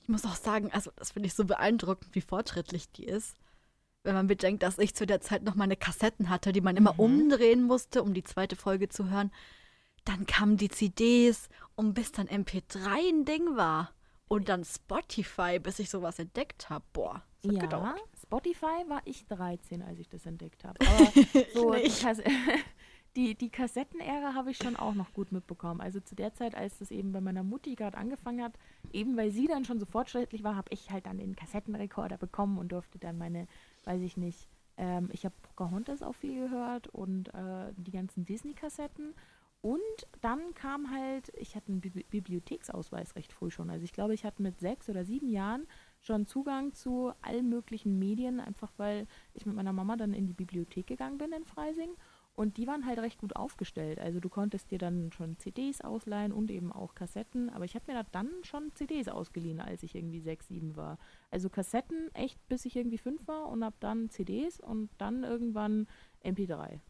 [0.00, 3.36] Ich muss auch sagen, also das finde ich so beeindruckend, wie fortschrittlich die ist.
[4.04, 6.94] Wenn man bedenkt, dass ich zu der Zeit noch meine Kassetten hatte, die man immer
[6.94, 7.00] Mhm.
[7.00, 9.30] umdrehen musste, um die zweite Folge zu hören.
[10.04, 13.92] Dann kamen die CDs und bis dann MP3 ein Ding war.
[14.26, 16.84] Und dann Spotify, bis ich sowas entdeckt habe.
[16.92, 18.00] Boah, das hat ja, gedauert.
[18.20, 20.78] Spotify war ich 13, als ich das entdeckt habe.
[20.86, 21.12] Aber
[21.54, 22.02] so die, nicht.
[22.02, 22.18] Kas
[23.16, 25.80] die, die Kassettenära habe ich schon auch noch gut mitbekommen.
[25.82, 28.54] Also zu der Zeit, als das eben bei meiner Mutti gerade angefangen hat,
[28.92, 32.56] eben weil sie dann schon so fortschrittlich war, habe ich halt dann den Kassettenrekorder bekommen
[32.58, 33.46] und durfte dann meine,
[33.84, 39.14] weiß ich nicht, ähm, ich habe Pocahontas auch viel gehört und äh, die ganzen Disney-Kassetten.
[39.60, 39.78] Und
[40.20, 43.70] dann kam halt, ich hatte einen Bibli Bibliotheksausweis recht früh schon.
[43.70, 45.68] Also ich glaube, ich hatte mit sechs oder sieben Jahren
[46.00, 50.32] schon Zugang zu allen möglichen Medien, einfach weil ich mit meiner Mama dann in die
[50.32, 51.90] Bibliothek gegangen bin in Freising.
[52.34, 53.98] Und die waren halt recht gut aufgestellt.
[53.98, 57.50] Also du konntest dir dann schon CDs ausleihen und eben auch Kassetten.
[57.50, 60.98] Aber ich habe mir da dann schon CDs ausgeliehen, als ich irgendwie sechs, sieben war.
[61.30, 65.86] Also Kassetten echt bis ich irgendwie fünf war und ab dann CDs und dann irgendwann
[66.24, 66.80] MP3.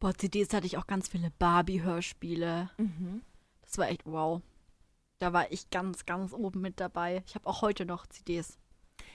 [0.00, 2.70] Boah, CDs hatte ich auch ganz viele Barbie-Hörspiele.
[2.78, 3.22] Mhm.
[3.62, 4.40] Das war echt wow.
[5.18, 7.22] Da war ich ganz, ganz oben mit dabei.
[7.26, 8.58] Ich habe auch heute noch CDs.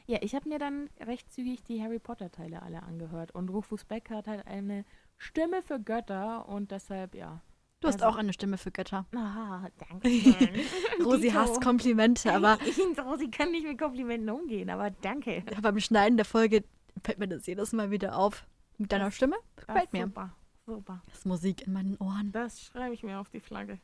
[0.05, 3.31] Ja, ich habe mir dann recht zügig die Harry Potter-Teile alle angehört.
[3.33, 4.85] Und Rufus Beck hat halt eine
[5.21, 7.41] Stimme für Götter und deshalb, ja.
[7.81, 9.05] Du hast Also- auch eine Stimme für Götter.
[9.15, 10.09] Ah, danke.
[11.03, 12.57] Rosi hasst Komplimente, aber
[13.05, 15.43] Rosi kann nicht mit Komplimenten umgehen, aber danke.
[15.61, 16.63] beim Schneiden der Folge
[17.03, 18.45] fällt mir das jedes Mal wieder auf.
[18.77, 20.05] Mit deiner Das- Stimme gefällt mir.
[20.05, 20.33] Super,
[20.65, 21.01] super.
[21.07, 22.31] Das ist Musik in meinen Ohren.
[22.31, 23.77] Das schreibe ich mir auf die Flagge.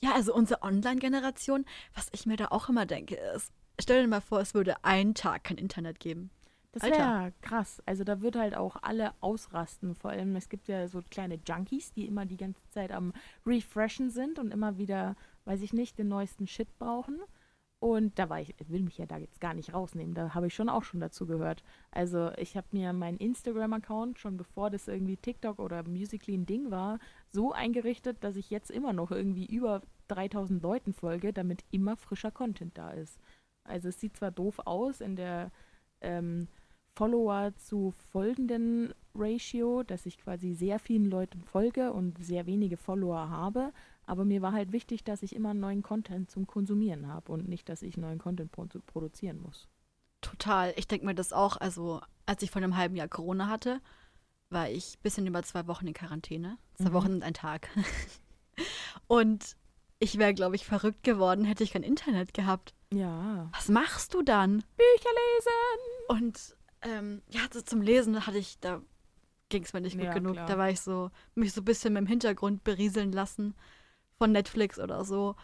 [0.00, 1.64] Ja, also unsere Online-Generation,
[1.94, 5.14] was ich mir da auch immer denke, ist, stell dir mal vor, es würde einen
[5.14, 6.30] Tag kein Internet geben.
[6.72, 7.82] Das wäre krass.
[7.84, 9.94] Also da wird halt auch alle ausrasten.
[9.94, 13.12] Vor allem, es gibt ja so kleine Junkies, die immer die ganze Zeit am
[13.46, 17.20] Refreshen sind und immer wieder, weiß ich nicht, den neuesten Shit brauchen.
[17.78, 20.14] Und da war ich, ich will mich ja da jetzt gar nicht rausnehmen.
[20.14, 21.62] Da habe ich schon auch schon dazu gehört.
[21.90, 26.70] Also ich habe mir meinen Instagram-Account schon bevor das irgendwie TikTok oder Musically ein Ding
[26.70, 31.96] war, so eingerichtet, dass ich jetzt immer noch irgendwie über 3000 Leuten folge, damit immer
[31.96, 33.18] frischer Content da ist.
[33.64, 35.50] Also es sieht zwar doof aus in der
[36.00, 36.46] ähm,
[36.94, 43.28] Follower zu folgenden Ratio, dass ich quasi sehr vielen Leuten folge und sehr wenige Follower
[43.28, 43.72] habe.
[44.06, 47.68] Aber mir war halt wichtig, dass ich immer neuen Content zum Konsumieren habe und nicht,
[47.68, 49.68] dass ich neuen Content pro produzieren muss.
[50.20, 50.72] Total.
[50.76, 51.56] Ich denke mir das auch.
[51.56, 53.80] Also, als ich vor einem halben Jahr Corona hatte,
[54.50, 56.58] war ich ein bisschen über zwei Wochen in Quarantäne.
[56.74, 56.92] Zwei Mhm.
[56.94, 57.68] Wochen und ein Tag.
[59.06, 59.56] und
[59.98, 62.74] ich wäre, glaube ich, verrückt geworden, hätte ich kein Internet gehabt.
[62.92, 63.48] Ja.
[63.52, 64.58] Was machst du dann?
[64.76, 66.18] Bücher lesen!
[66.20, 68.82] Und ähm, ja, so zum Lesen hatte ich, da
[69.48, 70.34] ging es mir nicht gut Ja, genug.
[70.34, 70.46] klar.
[70.46, 73.54] Da war ich so, mich so ein bisschen im Hintergrund berieseln lassen
[74.18, 75.36] von Netflix oder so.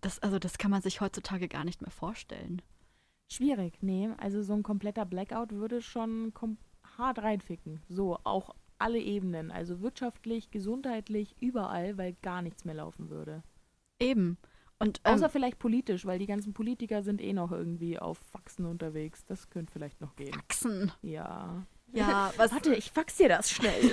[0.00, 2.62] Das, also das kann man sich heutzutage gar nicht mehr vorstellen.
[3.30, 4.10] Schwierig, nee.
[4.18, 6.58] Also so ein kompletter Blackout würde schon kom
[6.98, 7.80] hart reinficken.
[7.88, 9.50] So, auch alle Ebenen.
[9.50, 13.42] Also wirtschaftlich, gesundheitlich, überall, weil gar nichts mehr laufen würde.
[13.98, 14.36] Eben.
[14.78, 18.66] Und ähm, Außer vielleicht politisch, weil die ganzen Politiker sind eh noch irgendwie auf Faxen
[18.66, 19.24] unterwegs.
[19.24, 20.32] Das könnte vielleicht noch gehen.
[20.34, 20.92] Faxen.
[21.02, 21.64] Ja.
[21.92, 23.92] Ja, was Warte, ich fax dir das schnell.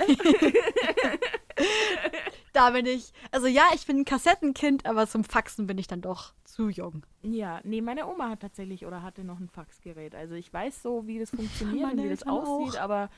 [2.52, 3.12] da bin ich.
[3.30, 7.06] Also ja, ich bin ein Kassettenkind, aber zum Faxen bin ich dann doch zu jung.
[7.22, 10.14] ja, nee, meine Oma hat tatsächlich oder hatte noch ein Faxgerät.
[10.14, 12.82] Also ich weiß so, wie das funktioniert Meine und wie das Eltern aussieht, auch.
[12.82, 13.08] aber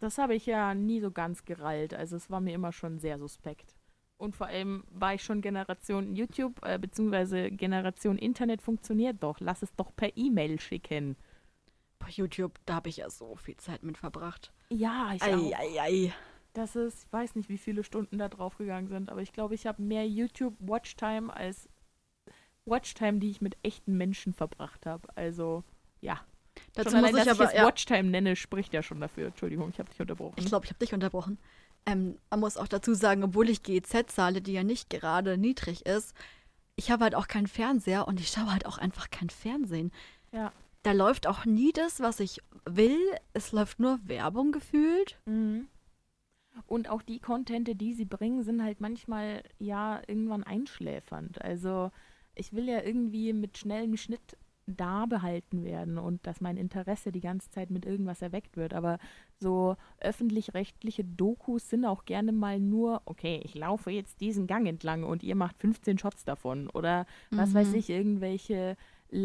[0.00, 1.94] das habe ich ja nie so ganz gerallt.
[1.94, 3.74] Also es war mir immer schon sehr suspekt.
[4.22, 9.40] Und vor allem war ich schon Generation YouTube, äh, beziehungsweise Generation Internet funktioniert doch.
[9.40, 11.16] Lass es doch per E-Mail schicken.
[12.08, 14.52] YouTube, da habe ich ja so viel Zeit mit verbracht.
[14.70, 15.52] Ja, ich ei, auch.
[15.58, 16.12] Ei, ei.
[16.52, 19.56] Das ist, ich weiß nicht, wie viele Stunden da drauf gegangen sind, aber ich glaube,
[19.56, 21.68] ich habe mehr YouTube-Watchtime als
[22.64, 25.08] Watchtime, die ich mit echten Menschen verbracht habe.
[25.16, 25.64] Also,
[26.00, 26.20] ja.
[26.74, 29.00] Dazu schon allein, muss ich dass aber, ich es ja, Watchtime nenne, spricht ja schon
[29.00, 29.26] dafür.
[29.26, 30.34] Entschuldigung, ich habe dich unterbrochen.
[30.36, 31.38] ich glaube, ich habe dich unterbrochen.
[31.86, 35.86] Ähm, man muss auch dazu sagen, obwohl ich GEZ zahle, die ja nicht gerade niedrig
[35.86, 36.14] ist,
[36.76, 39.92] ich habe halt auch keinen Fernseher und ich schaue halt auch einfach kein Fernsehen.
[40.32, 40.52] Ja.
[40.82, 42.98] Da läuft auch nie das, was ich will.
[43.34, 45.18] Es läuft nur Werbung gefühlt.
[45.26, 45.68] Mhm.
[46.66, 51.40] Und auch die Contente, die sie bringen, sind halt manchmal ja irgendwann einschläfernd.
[51.40, 51.90] Also
[52.34, 57.20] ich will ja irgendwie mit schnellem Schnitt da behalten werden und dass mein Interesse die
[57.20, 58.74] ganze Zeit mit irgendwas erweckt wird.
[58.74, 58.98] Aber
[59.40, 65.02] so öffentlich-rechtliche Dokus sind auch gerne mal nur, okay, ich laufe jetzt diesen Gang entlang
[65.04, 66.70] und ihr macht 15 Shots davon.
[66.70, 67.54] Oder was Mhm.
[67.54, 68.76] weiß ich, irgendwelche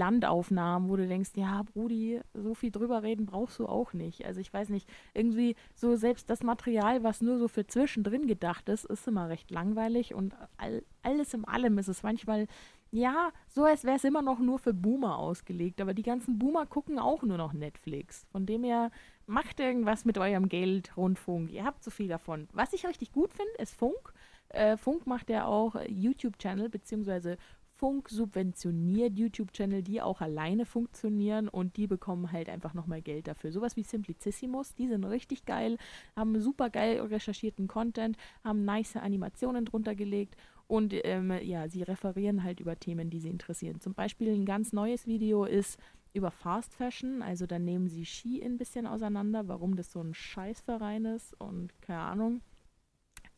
[0.07, 4.25] Landaufnahmen, wo du denkst, ja, Brudi, so viel drüber reden brauchst du auch nicht.
[4.25, 8.67] Also ich weiß nicht, irgendwie so selbst das Material, was nur so für zwischendrin gedacht
[8.69, 12.47] ist, ist immer recht langweilig und all, alles in allem ist es manchmal,
[12.91, 16.65] ja, so als wäre es immer noch nur für Boomer ausgelegt, aber die ganzen Boomer
[16.65, 18.25] gucken auch nur noch Netflix.
[18.31, 18.91] Von dem her,
[19.27, 22.47] macht irgendwas mit eurem Geld, Rundfunk, ihr habt so viel davon.
[22.53, 24.13] Was ich richtig gut finde, ist Funk.
[24.49, 27.37] Äh, Funk macht ja auch YouTube-Channel, beziehungsweise
[27.75, 33.51] Funk subventioniert YouTube-Channel, die auch alleine funktionieren und die bekommen halt einfach nochmal Geld dafür.
[33.51, 35.77] Sowas wie Simplicissimus, die sind richtig geil,
[36.15, 42.43] haben super geil recherchierten Content, haben nice Animationen drunter gelegt und ähm, ja, sie referieren
[42.43, 43.79] halt über Themen, die sie interessieren.
[43.79, 45.79] Zum Beispiel ein ganz neues Video ist
[46.13, 50.13] über Fast Fashion, also da nehmen sie Ski ein bisschen auseinander, warum das so ein
[50.13, 52.41] Scheißverein ist und keine Ahnung.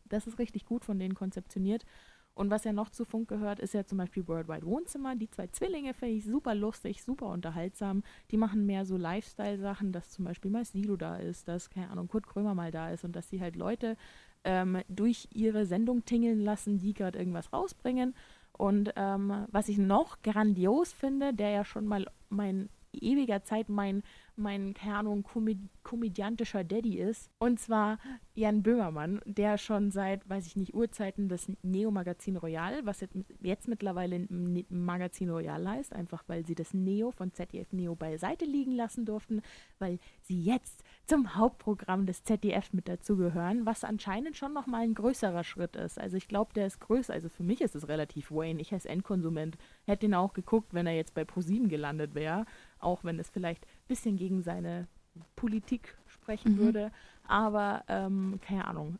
[0.05, 1.85] Das ist richtig gut von denen konzeptioniert.
[2.33, 5.15] Und was ja noch zu Funk gehört, ist ja zum Beispiel Worldwide Wohnzimmer.
[5.15, 8.03] Die zwei Zwillinge finde ich super lustig, super unterhaltsam.
[8.31, 12.07] Die machen mehr so Lifestyle-Sachen, dass zum Beispiel mal Silo da ist, dass, keine Ahnung,
[12.07, 13.97] Kurt Krömer mal da ist und dass sie halt Leute
[14.45, 18.15] ähm, durch ihre Sendung tingeln lassen, die gerade irgendwas rausbringen.
[18.53, 24.03] Und ähm, was ich noch grandios finde, der ja schon mal mein ewiger Zeit mein,
[24.39, 27.31] mein keine Ahnung, komöd komödiantischer Daddy ist.
[27.39, 27.97] Und zwar
[28.35, 33.67] Jan Böhmermann, der schon seit, weiß ich nicht, Urzeiten das Neo-Magazin Royal, was jetzt, jetzt
[33.67, 34.27] mittlerweile
[34.69, 39.41] Magazin Royal heißt, einfach weil sie das Neo von ZDF Neo beiseite liegen lassen durften,
[39.79, 45.43] weil sie jetzt zum Hauptprogramm des ZDF mit dazugehören, was anscheinend schon nochmal ein größerer
[45.43, 45.99] Schritt ist.
[45.99, 47.13] Also ich glaube, der ist größer.
[47.13, 48.61] Also für mich ist es relativ Wayne.
[48.61, 52.45] Ich als Endkonsument hätte ihn auch geguckt, wenn er jetzt bei ProSieben gelandet wäre,
[52.79, 54.87] auch wenn es vielleicht ein bisschen gegen seine
[55.35, 56.57] Politik sprechen Mhm.
[56.57, 56.91] würde.
[57.27, 58.97] Aber ähm, keine Ahnung.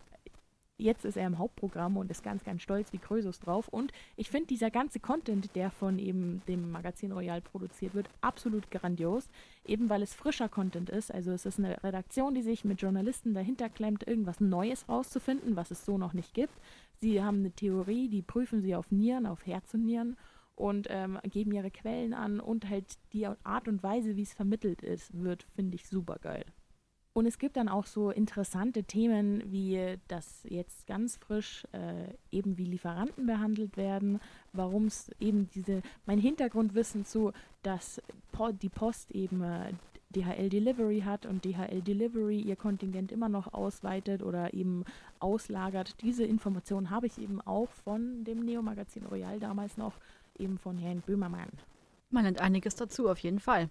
[0.81, 3.67] Jetzt ist er im Hauptprogramm und ist ganz, ganz stolz wie Krösus drauf.
[3.67, 8.71] Und ich finde dieser ganze Content, der von eben dem Magazin Royal produziert wird, absolut
[8.71, 9.27] grandios.
[9.65, 11.13] Eben weil es frischer Content ist.
[11.13, 15.69] Also es ist eine Redaktion, die sich mit Journalisten dahinter klemmt, irgendwas Neues rauszufinden, was
[15.69, 16.53] es so noch nicht gibt.
[17.01, 20.15] Sie haben eine Theorie, die prüfen sie auf Nieren, auf Herz und Nieren
[20.59, 24.81] und ähm, geben ihre Quellen an und halt die Art und Weise, wie es vermittelt
[24.81, 26.45] ist, wird, finde ich super geil.
[27.13, 32.57] Und es gibt dann auch so interessante Themen, wie das jetzt ganz frisch äh, eben
[32.57, 34.19] wie Lieferanten behandelt werden,
[34.53, 37.31] warum es eben diese, mein Hintergrundwissen zu,
[37.63, 38.01] dass
[38.61, 39.73] die Post eben äh,
[40.11, 44.83] DHL Delivery hat und DHL Delivery ihr Kontingent immer noch ausweitet oder eben
[45.19, 46.01] auslagert.
[46.01, 49.99] Diese Information habe ich eben auch von dem Neo-Magazin Royal damals noch,
[50.39, 51.49] eben von Herrn Böhmermann.
[52.09, 53.69] Man nennt einiges dazu, auf jeden Fall.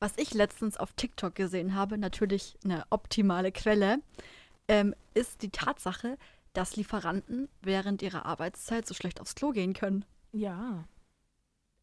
[0.00, 3.98] Was ich letztens auf TikTok gesehen habe, natürlich eine optimale Quelle,
[4.68, 6.16] ähm, ist die Tatsache,
[6.52, 10.04] dass Lieferanten während ihrer Arbeitszeit so schlecht aufs Klo gehen können.
[10.32, 10.84] Ja.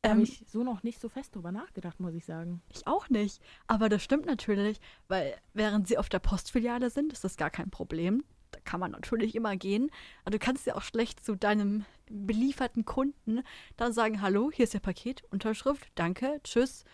[0.03, 2.61] Ähm, Habe ich so noch nicht so fest drüber nachgedacht, muss ich sagen.
[2.69, 3.41] Ich auch nicht.
[3.67, 7.69] Aber das stimmt natürlich, weil während sie auf der Postfiliale sind, ist das gar kein
[7.69, 8.23] Problem.
[8.51, 9.89] Da kann man natürlich immer gehen.
[10.23, 13.41] Aber du kannst ja auch schlecht zu deinem belieferten Kunden
[13.75, 16.85] dann sagen, hallo, hier ist Ihr Paket, Unterschrift, danke, tschüss.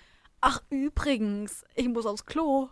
[0.41, 2.69] Ach, übrigens, ich muss aufs Klo.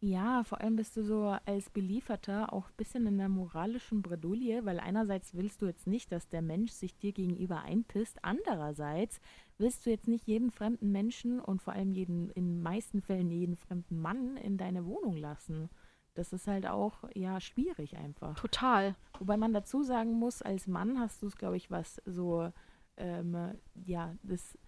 [0.00, 4.64] Ja, vor allem bist du so als Belieferter auch ein bisschen in der moralischen Bredouille,
[4.64, 9.20] weil einerseits willst du jetzt nicht, dass der Mensch sich dir gegenüber einpisst, andererseits
[9.58, 13.28] willst du jetzt nicht jeden fremden Menschen und vor allem jeden, in den meisten Fällen
[13.28, 15.68] jeden fremden Mann in deine Wohnung lassen.
[16.18, 18.34] Das ist halt auch, ja, schwierig einfach.
[18.34, 18.94] Total.
[19.18, 22.52] Wobei man dazu sagen muss, als Mann hast du es, glaube ich, was so,
[22.96, 23.54] ähm,
[23.84, 24.58] ja, das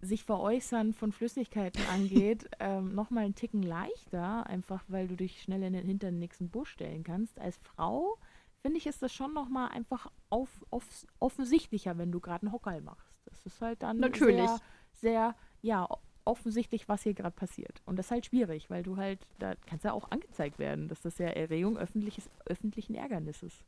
[0.00, 5.62] sich veräußern von Flüssigkeiten angeht, ähm, nochmal einen Ticken leichter, einfach weil du dich schnell
[5.62, 7.38] in den, hinter den nächsten Busch stellen kannst.
[7.40, 8.18] Als Frau,
[8.62, 10.84] finde ich, ist das schon nochmal einfach auf, auf,
[11.18, 13.16] offensichtlicher, wenn du gerade einen Hockerl machst.
[13.24, 14.36] Das ist halt dann Natürlich.
[14.36, 14.60] sehr,
[14.92, 15.88] sehr, ja,
[16.26, 17.82] offensichtlich, was hier gerade passiert.
[17.84, 21.00] Und das ist halt schwierig, weil du halt, da kannst ja auch angezeigt werden, dass
[21.00, 23.64] das ja Erregung öffentliches, öffentlichen Ärgernisses.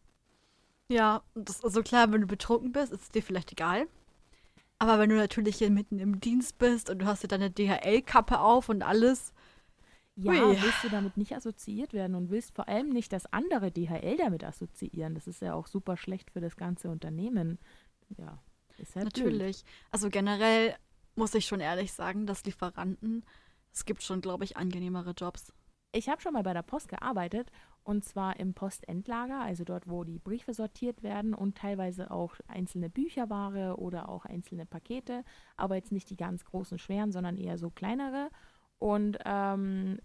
[0.88, 3.86] Ja, das ist so also klar, wenn du betrunken bist, ist es dir vielleicht egal.
[4.78, 8.40] Aber wenn du natürlich hier mitten im Dienst bist und du hast dir deine DHL-Kappe
[8.40, 9.32] auf und alles.
[10.16, 10.60] Ja, Ui.
[10.60, 14.42] willst du damit nicht assoziiert werden und willst vor allem nicht, dass andere DHL damit
[14.42, 15.14] assoziieren.
[15.14, 17.58] Das ist ja auch super schlecht für das ganze Unternehmen.
[18.16, 18.38] Ja,
[18.78, 19.62] ist halt Natürlich.
[19.62, 19.74] Blöd.
[19.90, 20.74] Also generell
[21.18, 23.24] muss ich schon ehrlich sagen, dass Lieferanten,
[23.72, 25.52] es gibt schon, glaube ich, angenehmere Jobs.
[25.92, 27.50] Ich habe schon mal bei der Post gearbeitet
[27.82, 32.88] und zwar im Postendlager, also dort, wo die Briefe sortiert werden und teilweise auch einzelne
[32.88, 35.24] Bücherware oder auch einzelne Pakete,
[35.56, 38.30] aber jetzt nicht die ganz großen, schweren, sondern eher so kleinere.
[38.78, 39.98] Und ähm,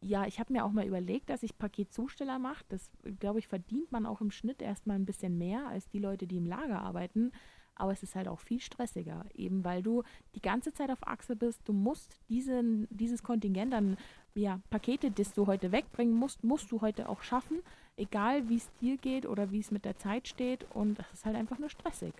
[0.00, 2.64] ja, ich habe mir auch mal überlegt, dass ich Paketzusteller mache.
[2.68, 6.26] Das, glaube ich, verdient man auch im Schnitt erstmal ein bisschen mehr als die Leute,
[6.26, 7.32] die im Lager arbeiten
[7.78, 10.02] aber es ist halt auch viel stressiger, eben weil du
[10.34, 11.60] die ganze Zeit auf Achse bist.
[11.64, 13.96] Du musst diesen, dieses Kontingent an
[14.34, 17.60] ja, Pakete, das du heute wegbringen musst, musst du heute auch schaffen,
[17.96, 20.66] egal wie es dir geht oder wie es mit der Zeit steht.
[20.74, 22.14] Und das ist halt einfach nur stressig.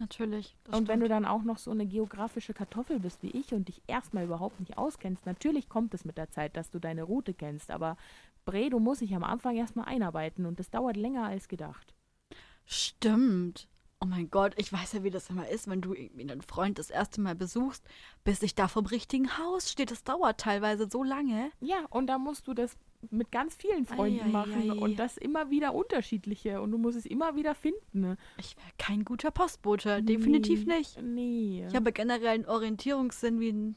[0.00, 0.56] Natürlich.
[0.66, 0.88] und stimmt.
[0.88, 4.24] wenn du dann auch noch so eine geografische Kartoffel bist wie ich und dich erstmal
[4.24, 7.70] überhaupt nicht auskennst, natürlich kommt es mit der Zeit, dass du deine Route kennst.
[7.70, 7.96] Aber
[8.44, 11.94] Bredo muss sich am Anfang erstmal einarbeiten und das dauert länger als gedacht.
[12.66, 13.68] Stimmt.
[14.04, 16.78] Oh mein Gott, ich weiß ja, wie das immer ist, wenn du irgendwie einen Freund
[16.78, 17.82] das erste Mal besuchst,
[18.22, 19.90] bis ich da vom richtigen Haus steht.
[19.90, 21.50] Das dauert teilweise so lange.
[21.60, 22.76] Ja, und da musst du das
[23.10, 27.06] mit ganz vielen Freunden ei, machen und das immer wieder unterschiedliche und du musst es
[27.06, 28.18] immer wieder finden.
[28.36, 31.00] Ich wäre kein guter Postbote, nee, definitiv nicht.
[31.00, 31.64] Nee.
[31.66, 33.76] Ich habe generell einen Orientierungssinn wie ein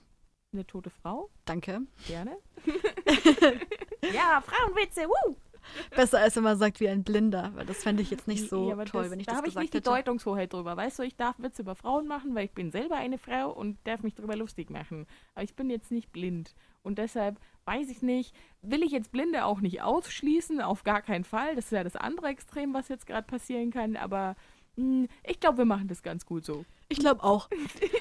[0.54, 1.30] eine tote Frau.
[1.46, 1.82] Danke.
[2.08, 2.38] Gerne.
[4.14, 5.36] ja, Frauenwitze, wuh!
[5.96, 8.70] Besser als wenn man sagt wie ein Blinder, weil das fände ich jetzt nicht so
[8.70, 9.44] ja, toll, das, wenn ich da das gesagt hätte.
[9.44, 10.78] Da habe ich nicht die Deutungshoheit drüber.
[10.78, 13.78] Weißt du, ich darf Witze über Frauen machen, weil ich bin selber eine Frau und
[13.86, 15.08] darf mich darüber lustig machen.
[15.36, 16.56] Aber ich bin jetzt nicht blind.
[16.84, 21.26] Und deshalb weiß ich nicht, will ich jetzt Blinde auch nicht ausschließen, auf gar keinen
[21.26, 21.56] Fall.
[21.56, 23.98] Das ist ja das andere Extrem, was jetzt gerade passieren kann.
[23.98, 24.36] Aber
[24.78, 26.66] mh, hm, ich glaube, wir machen das ganz gut so.
[26.90, 27.50] Ich glaube auch.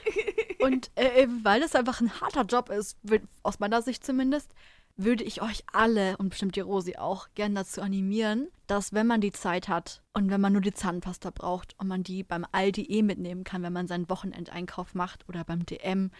[0.60, 2.96] und äh, weil das einfach ein harter Job ist,
[3.42, 4.54] aus meiner Sicht zumindest,
[4.96, 9.20] würde ich euch alle und bestimmt die Rosi auch gern dazu animieren, dass wenn man
[9.20, 12.82] die Zeit hat und wenn man nur die Zahnpasta braucht und man die beim Aldi
[12.84, 16.10] eh mitnehmen kann, wenn man seinen Wochenendeinkauf macht oder beim DM,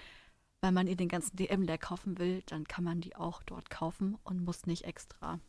[0.61, 3.71] weil man ihr den ganzen DM leer kaufen will, dann kann man die auch dort
[3.71, 5.41] kaufen und muss nicht extra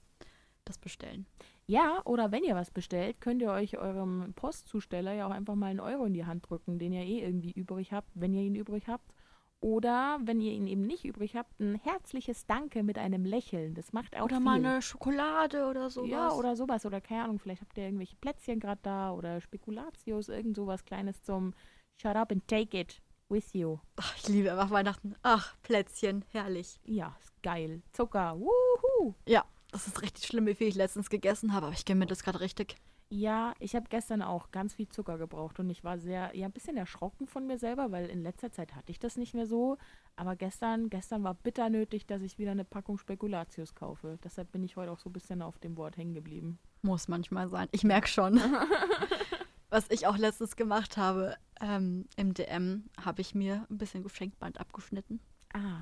[0.68, 1.26] das bestellen.
[1.66, 5.68] Ja, oder wenn ihr was bestellt, könnt ihr euch eurem Postzusteller ja auch einfach mal
[5.68, 8.56] einen Euro in die Hand drücken, den ihr eh irgendwie übrig habt, wenn ihr ihn
[8.56, 9.14] übrig habt.
[9.60, 13.74] Oder, wenn ihr ihn eben nicht übrig habt, ein herzliches Danke mit einem Lächeln.
[13.74, 14.46] Das macht auch Oder viel.
[14.46, 16.10] mal eine Schokolade oder sowas.
[16.12, 16.86] Ja, oder sowas.
[16.86, 21.24] Oder keine Ahnung, vielleicht habt ihr irgendwelche Plätzchen gerade da oder Spekulatius, irgend sowas Kleines
[21.24, 21.54] zum
[22.00, 23.80] Shut up and take it with you.
[23.96, 25.16] Ach, ich liebe einfach Weihnachten.
[25.24, 26.80] Ach, Plätzchen, herrlich.
[26.86, 27.82] Ja, ist geil.
[27.94, 29.16] Zucker, wuhu.
[29.26, 32.06] Ja, das ist richtig schlimm, wie viel ich letztens gegessen habe, aber ich gebe mir
[32.06, 32.76] das gerade richtig.
[33.10, 36.52] Ja, ich habe gestern auch ganz viel Zucker gebraucht und ich war sehr, ja, ein
[36.52, 39.78] bisschen erschrocken von mir selber, weil in letzter Zeit hatte ich das nicht mehr so.
[40.18, 44.20] Aber gestern, gestern war bitter nötig, dass ich wieder eine Packung Spekulatius kaufe.
[44.26, 46.60] Deshalb bin ich heute auch so ein bisschen auf dem Wort hängen geblieben.
[46.82, 47.70] Muss manchmal sein.
[47.72, 48.42] Ich merke schon.
[49.70, 54.60] Was ich auch letztens gemacht habe, ähm, im DM habe ich mir ein bisschen Geschenkband
[54.60, 55.22] abgeschnitten.
[55.54, 55.80] Ah.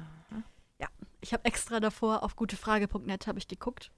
[0.80, 0.90] Ja,
[1.22, 3.92] ich habe extra davor auf gutefrage.net habe ich geguckt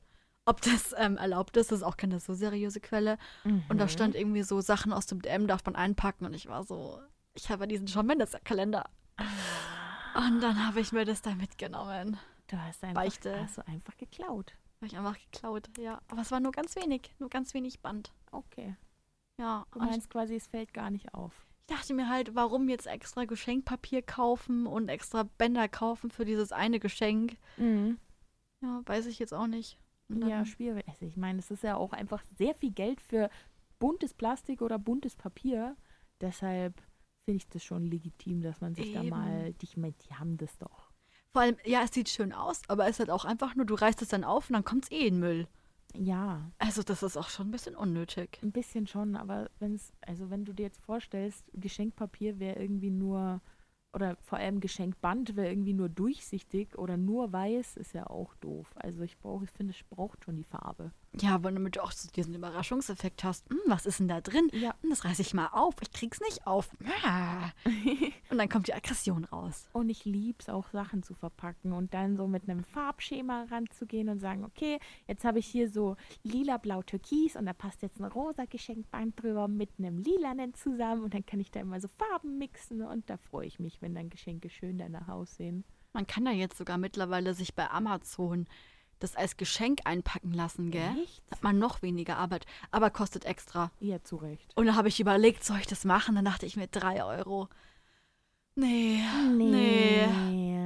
[0.47, 1.71] ob das ähm, erlaubt ist.
[1.71, 3.17] Das ist auch keine so seriöse Quelle.
[3.43, 3.63] Mhm.
[3.69, 3.89] Und da mhm.
[3.89, 6.25] stand irgendwie so Sachen aus dem DM darf man einpacken.
[6.25, 6.99] Und ich war so,
[7.33, 8.89] ich habe diesen Shawn Mendes Kalender.
[9.17, 10.27] Ah.
[10.27, 12.17] Und dann habe ich mir das da mitgenommen.
[12.47, 13.41] Du hast einfach, Beichte.
[13.41, 14.53] Hast du einfach geklaut.
[14.77, 15.99] Habe ich einfach geklaut, ja.
[16.07, 18.13] Aber es war nur ganz wenig, nur ganz wenig Band.
[18.31, 18.75] Okay.
[19.37, 19.65] Ja.
[19.71, 21.45] Du meinst quasi, es fällt gar nicht auf.
[21.61, 26.53] Ich dachte mir halt, warum jetzt extra Geschenkpapier kaufen und extra Bänder kaufen für dieses
[26.53, 27.35] eine Geschenk?
[27.57, 27.99] Mhm.
[28.61, 29.77] Ja, weiß ich jetzt auch nicht.
[30.09, 30.87] Ja, schwierig.
[30.87, 33.29] Also ich meine, es ist ja auch einfach sehr viel Geld für
[33.79, 35.75] buntes Plastik oder buntes Papier.
[36.21, 36.81] Deshalb
[37.25, 39.09] finde ich das schon legitim, dass man sich Eben.
[39.09, 40.91] da mal, ich meine, die haben das doch.
[41.33, 43.75] Vor allem, ja, es sieht schön aus, aber es ist halt auch einfach nur, du
[43.75, 45.47] reißt es dann auf und dann kommt es eh in Müll.
[45.95, 46.51] Ja.
[46.57, 48.39] Also das ist auch schon ein bisschen unnötig.
[48.41, 52.91] Ein bisschen schon, aber wenn es, also wenn du dir jetzt vorstellst, Geschenkpapier wäre irgendwie
[52.91, 53.41] nur
[53.97, 58.71] oder vor allem Geschenkband wäre irgendwie nur durchsichtig oder nur weiß, ist ja auch doof.
[58.75, 60.91] Also ich brauche, ich finde, es braucht schon die Farbe.
[61.21, 64.49] Ja, aber damit du auch so diesen Überraschungseffekt hast, hm, was ist denn da drin?
[64.53, 64.75] Ja.
[64.81, 66.69] Hm, das reiße ich mal auf, ich krieg's nicht auf.
[68.29, 69.67] und dann kommt die Aggression raus.
[69.73, 74.09] Und ich liebe es auch, Sachen zu verpacken und dann so mit einem Farbschema ranzugehen
[74.09, 77.99] und sagen, okay, jetzt habe ich hier so lila, blau, türkis und da passt jetzt
[77.99, 81.87] ein rosa Geschenkband drüber mit einem lilanen zusammen und dann kann ich da immer so
[81.87, 85.63] Farben mixen und da freue ich mich, wenn dann Geschenke schön danach aussehen.
[85.93, 88.45] Man kann ja jetzt sogar mittlerweile sich bei Amazon
[88.99, 90.95] das als Geschenk einpacken lassen, gell?
[91.03, 91.23] Echt?
[91.31, 93.71] Hat man noch weniger Arbeit, aber kostet extra.
[93.79, 94.51] Ja, zu Recht.
[94.55, 96.15] Und da habe ich überlegt, soll ich das machen?
[96.15, 97.47] Dann dachte ich mir, drei Euro.
[98.55, 99.01] Nee,
[99.37, 99.99] nee.
[99.99, 100.56] Da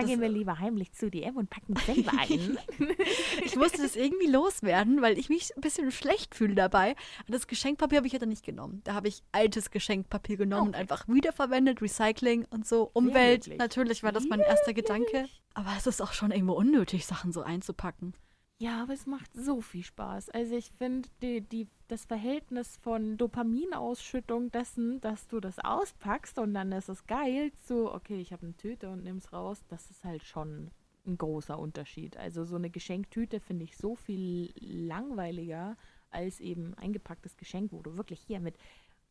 [0.00, 2.58] das- gehen wir lieber heimlich zu DM und packen selber ein.
[3.44, 6.90] Ich musste das irgendwie loswerden, weil ich mich ein bisschen schlecht fühle dabei.
[7.26, 8.80] Und das Geschenkpapier habe ich ja dann nicht genommen.
[8.84, 12.90] Da habe ich altes Geschenkpapier genommen und einfach wiederverwendet, Recycling und so.
[12.92, 15.28] Umwelt, natürlich war das mein erster Gedanke.
[15.54, 18.14] Aber es ist auch schon irgendwo unnötig, Sachen so einzupacken.
[18.62, 20.30] Ja, aber es macht so viel Spaß.
[20.30, 26.54] Also ich finde, die, die, das Verhältnis von Dopaminausschüttung dessen, dass du das auspackst und
[26.54, 30.04] dann ist es geil, zu, okay, ich habe eine Tüte und nimm's raus, das ist
[30.04, 30.70] halt schon
[31.04, 32.16] ein großer Unterschied.
[32.16, 35.76] Also so eine Geschenktüte finde ich so viel langweiliger
[36.12, 38.54] als eben eingepacktes Geschenk, wo du wirklich hier mit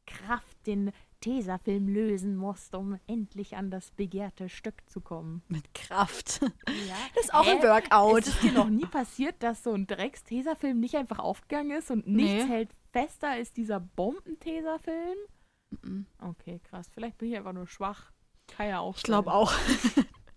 [0.05, 5.41] Kraft den Tesafilm lösen musst, um endlich an das begehrte Stück zu kommen.
[5.47, 6.41] Mit Kraft.
[6.41, 6.95] Ja.
[7.15, 7.67] Das ist auch ein Hä?
[7.67, 8.19] Workout.
[8.19, 12.07] Ist es dir noch nie passiert, dass so ein Drecks-Tesafilm nicht einfach aufgegangen ist und
[12.07, 12.49] nichts Nee.
[12.49, 15.17] hält fester als dieser Bomben-Tesafilm?
[16.19, 16.89] Okay, krass.
[16.93, 18.11] Vielleicht bin ich einfach nur schwach.
[18.47, 19.53] Kann ja auch Ich glaube auch.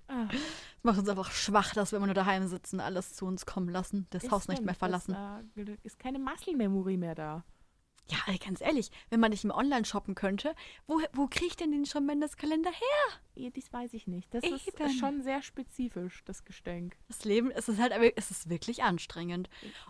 [0.07, 3.47] Ah, Es macht uns einfach schwach, dass wir immer nur daheim sitzen, alles zu uns
[3.47, 5.17] kommen lassen, das ist Haus nicht mehr verlassen.
[5.57, 7.43] Das, äh, ist keine Muscle-Memory mehr da.
[8.07, 10.55] Ja, ganz ehrlich, wenn man nicht mehr online shoppen könnte,
[10.87, 12.05] wo, wo kriege ich denn den schon
[12.37, 13.51] Kalender her?
[13.51, 14.33] Das weiß ich nicht.
[14.35, 14.57] Das Eben.
[14.57, 16.97] ist schon sehr spezifisch, das Gestänk.
[17.09, 19.49] Das Leben es ist halt aber- es ist wirklich anstrengend.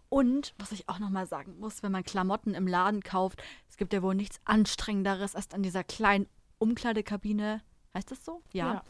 [0.08, 3.92] Und was ich auch nochmal sagen muss, wenn man Klamotten im Laden kauft, es gibt
[3.92, 7.62] ja wohl nichts Anstrengenderes als an dieser kleinen Umkleidekabine.
[7.94, 8.42] Heißt das so?
[8.52, 8.84] Ja.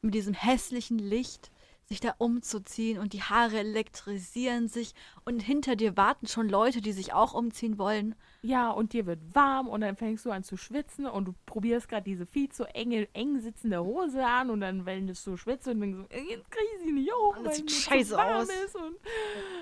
[0.00, 1.51] Mit diesem hässlichen Licht
[1.92, 6.92] sich da umzuziehen und die Haare elektrisieren sich und hinter dir warten schon Leute, die
[6.92, 8.14] sich auch umziehen wollen.
[8.40, 11.88] Ja, und dir wird warm und dann fängst du an zu schwitzen und du probierst
[11.88, 15.68] gerade diese viel zu enge, eng sitzende Hose an und dann, wenn du so schwitzt
[15.68, 18.48] und denkst, so, "Äh, jetzt krieg ich sie nicht hoch, Und das sieht scheiße aus.
[18.48, 18.96] ist und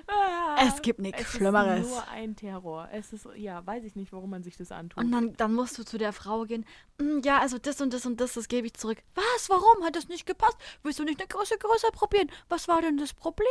[0.07, 1.81] ah, Es gibt nichts es Schlimmeres.
[1.87, 2.89] ist nur ein Terror.
[2.93, 5.03] Es ist, ja, weiß ich nicht, warum man sich das antut.
[5.03, 6.65] Und dann, dann musst du zu der Frau gehen.
[6.99, 8.99] "Mm, Ja, also das und das und das, das gebe ich zurück.
[9.15, 9.49] Was?
[9.51, 9.85] Warum?
[9.85, 10.57] Hat das nicht gepasst?
[10.83, 11.91] Willst du nicht eine Größe größer
[12.29, 12.45] probieren?
[12.49, 13.47] Was war denn das Problem?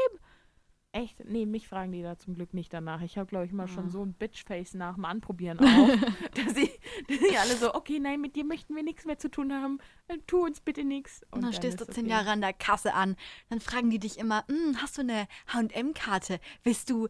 [0.91, 1.23] Echt?
[1.23, 3.01] Nee, mich fragen die da zum Glück nicht danach.
[3.01, 3.67] Ich habe, glaube ich, mal Ah.
[3.67, 5.63] schon so ein Bitchface nach dem Anprobieren auch.
[6.33, 6.71] dass, sie,
[7.07, 9.77] dass alle so, okay, nein, mit dir möchten wir nichts mehr zu tun haben.
[10.07, 11.21] Äh, Tu uns bitte nichts.
[11.29, 12.11] Und dann stehst du zehn okay.
[12.13, 13.15] Jahre an der Kasse an.
[13.49, 16.39] Dann fragen die dich immer, "Mm, hast du eine H&M-Karte?
[16.63, 17.07] Willst du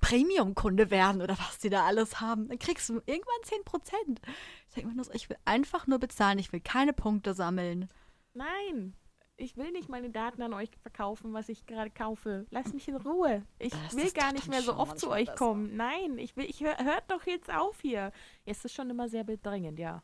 [0.00, 2.48] Premium-Kunde werden oder was die da alles haben?
[2.48, 4.20] Dann kriegst du irgendwann 10 Prozent.
[4.68, 6.38] Ich denke mir nur so, ich will einfach nur bezahlen.
[6.38, 7.88] Ich will keine Punkte sammeln.
[8.32, 8.94] Nein,
[9.38, 12.46] ich will nicht meine Daten an euch verkaufen, was ich gerade kaufe.
[12.50, 13.44] Lasst mich in Ruhe.
[13.58, 15.38] Ich Das will gar nicht mehr so oft zu euch besser.
[15.38, 15.76] kommen.
[15.76, 18.12] Nein, ich will, ich hör, hört doch jetzt auf hier.
[18.44, 20.02] Es ist schon immer sehr bedrängend, ja.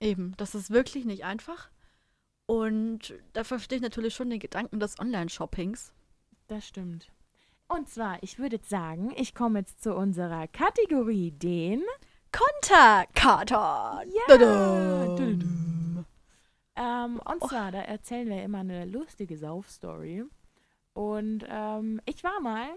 [0.00, 1.68] Eben, das ist wirklich nicht einfach.
[2.46, 5.92] Und da verstehe ich natürlich schon den Gedanken des Online-Shoppings.
[6.46, 7.10] Das stimmt.
[7.68, 11.82] Und zwar, ich würde jetzt sagen, ich komme jetzt zu unserer Kategorie, den
[12.30, 14.08] Konterkarton.
[14.28, 15.65] Ja.
[16.76, 20.24] Ähm, und zwar, da erzählen wir immer eine lustige Saufstory.
[20.92, 22.68] Und ähm, ich war mal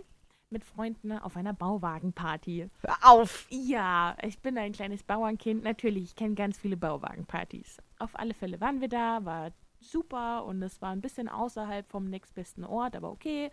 [0.50, 2.70] mit Freunden auf einer Bauwagenparty.
[2.82, 3.46] Hör auf.
[3.50, 5.64] Ja, ich bin ein kleines Bauernkind.
[5.64, 7.78] Natürlich, ich kenne ganz viele Bauwagenpartys.
[8.00, 12.06] Auf alle Fälle waren wir da, war super und es war ein bisschen außerhalb vom
[12.10, 13.52] nächstbesten Ort, aber okay.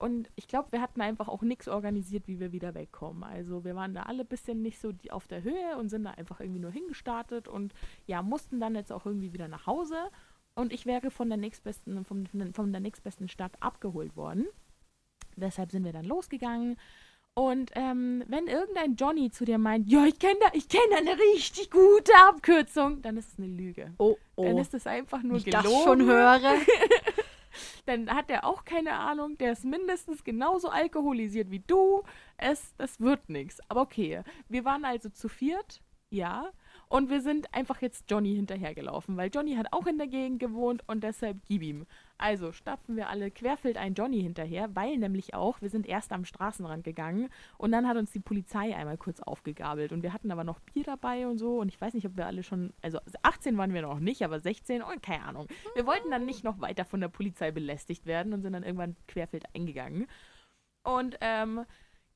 [0.00, 3.22] Und ich glaube, wir hatten einfach auch nichts organisiert, wie wir wieder wegkommen.
[3.22, 6.12] Also wir waren da alle ein bisschen nicht so auf der Höhe und sind da
[6.12, 7.74] einfach irgendwie nur hingestartet und
[8.06, 9.96] ja, mussten dann jetzt auch irgendwie wieder nach Hause.
[10.54, 12.24] Und ich wäre von der nächstbesten, vom,
[12.54, 14.46] von der nächstbesten Stadt abgeholt worden.
[15.36, 16.78] Deshalb sind wir dann losgegangen.
[17.34, 21.18] Und ähm, wenn irgendein Johnny zu dir meint, ja, ich kenne da, ich kenne eine
[21.34, 23.92] richtig gute Abkürzung, dann ist es eine Lüge.
[23.98, 24.60] Oh, Dann oh.
[24.60, 25.70] ist es einfach nur ich gelogen.
[25.70, 26.40] das schon höre.
[27.86, 29.38] Dann hat er auch keine Ahnung.
[29.38, 32.02] Der ist mindestens genauso alkoholisiert wie du.
[32.36, 33.60] Es, das wird nichts.
[33.68, 36.50] Aber okay, wir waren also zu viert, ja.
[36.92, 40.82] Und wir sind einfach jetzt Johnny hinterhergelaufen, weil Johnny hat auch in der Gegend gewohnt
[40.88, 41.86] und deshalb gib ihm.
[42.18, 46.24] Also stapfen wir alle querfeld ein Johnny hinterher, weil nämlich auch, wir sind erst am
[46.24, 47.28] Straßenrand gegangen
[47.58, 50.82] und dann hat uns die Polizei einmal kurz aufgegabelt und wir hatten aber noch Bier
[50.82, 53.82] dabei und so und ich weiß nicht, ob wir alle schon, also 18 waren wir
[53.82, 55.46] noch nicht, aber 16 und keine Ahnung.
[55.76, 58.96] Wir wollten dann nicht noch weiter von der Polizei belästigt werden und sind dann irgendwann
[59.06, 60.08] querfeld eingegangen.
[60.82, 61.64] Und ähm,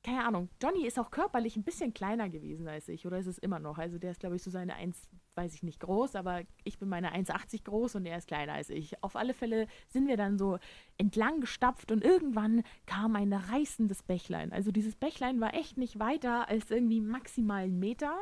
[0.05, 3.39] keine Ahnung, Johnny ist auch körperlich ein bisschen kleiner gewesen als ich, oder ist es
[3.39, 3.79] immer noch?
[3.79, 6.89] Also der ist, glaube ich, so seine 1, weiß ich nicht, groß, aber ich bin
[6.89, 9.01] meine 1,80 groß und er ist kleiner als ich.
[9.03, 10.59] Auf alle Fälle sind wir dann so
[10.99, 14.53] entlang gestapft und irgendwann kam ein reißendes Bächlein.
[14.53, 18.15] Also dieses Bächlein war echt nicht weiter als irgendwie maximal einen Meter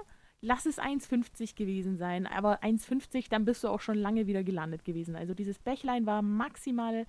[0.46, 4.84] lass es 1,50 gewesen sein, aber 1,50, dann bist du auch schon lange wieder gelandet
[4.84, 5.16] gewesen.
[5.16, 7.06] Also dieses Bächlein war maximal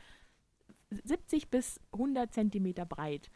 [0.91, 3.33] 70 bis 100 Zentimeter breit.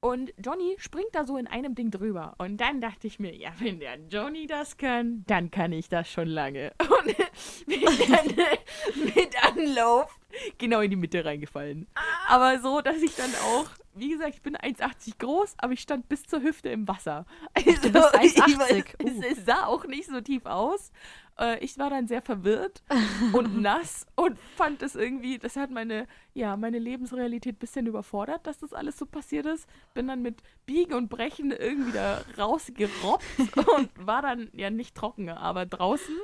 [0.00, 2.36] Und Johnny springt da so in einem Ding drüber.
[2.38, 6.08] Und dann dachte ich mir, ja, wenn der Johnny das kann, dann kann ich das
[6.08, 6.72] schon lange.
[6.82, 8.26] Und bin dann
[9.14, 10.16] mit Anlauf
[10.56, 11.88] genau in die Mitte reingefallen.
[12.28, 16.08] Aber so, dass ich dann auch, wie gesagt, ich bin 1,80 groß, aber ich stand
[16.08, 17.26] bis zur Hüfte im Wasser.
[17.54, 18.84] Also, du bist 1,80.
[18.98, 20.92] Es, es sah auch nicht so tief aus.
[21.38, 22.82] Äh, ich war dann sehr verwirrt
[23.32, 28.46] und nass und fand es irgendwie, das hat meine, ja, meine Lebensrealität ein bisschen überfordert,
[28.46, 29.68] dass das alles so passiert ist.
[29.94, 33.24] Bin dann mit Biegen und Brechen irgendwie da rausgerobbt
[33.76, 36.16] und war dann ja nicht trocken, aber draußen.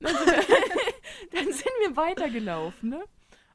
[0.00, 0.56] Dann sind wir,
[1.32, 3.04] dann sind wir weitergelaufen, ne?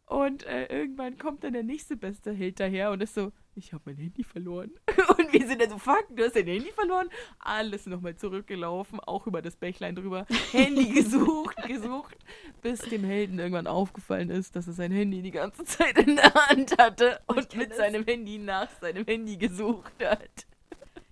[0.07, 3.83] Und äh, irgendwann kommt dann der nächste beste Held daher und ist so, ich habe
[3.85, 4.71] mein Handy verloren.
[5.17, 7.09] Und wir sind dann so, fuck, du hast dein Handy verloren?
[7.39, 10.25] Alles nochmal zurückgelaufen, auch über das Bächlein drüber.
[10.51, 12.17] Handy gesucht, gesucht,
[12.61, 16.33] bis dem Helden irgendwann aufgefallen ist, dass er sein Handy die ganze Zeit in der
[16.33, 20.45] Hand hatte und mit seinem Handy nach seinem Handy gesucht hat.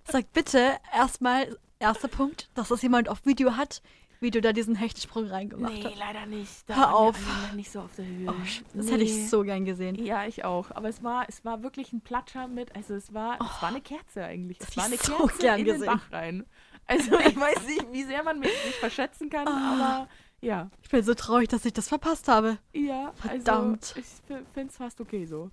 [0.04, 3.82] Sag bitte erstmal, erster Punkt, dass das jemand auf Video hat,
[4.24, 5.96] wie du da diesen Hechtensprung reingemacht Nee, hast.
[5.96, 6.50] leider nicht.
[6.66, 7.52] Hör waren wir auf.
[7.54, 8.28] Nicht so auf der Höhe.
[8.28, 8.34] Oh,
[8.74, 9.26] das hätte ich Nee.
[9.26, 9.94] so gern gesehen.
[10.04, 10.72] Ja, ich auch.
[10.72, 13.80] Aber es war, es war wirklich ein Platscher mit, also es war, es war eine
[13.80, 14.58] Kerze eigentlich.
[14.60, 15.80] Es Oh, war eine so Kerze gern in gesehen.
[15.82, 16.44] den Bach rein.
[16.86, 19.72] Also ich weiß nicht, wie sehr man mich nicht verschätzen kann, Ah.
[20.00, 20.08] aber
[20.42, 22.58] ja, Ich bin so traurig, dass ich das verpasst habe.
[22.74, 23.94] ja, Verdammt.
[23.96, 24.06] also ich
[24.52, 25.50] finde es fast okay so.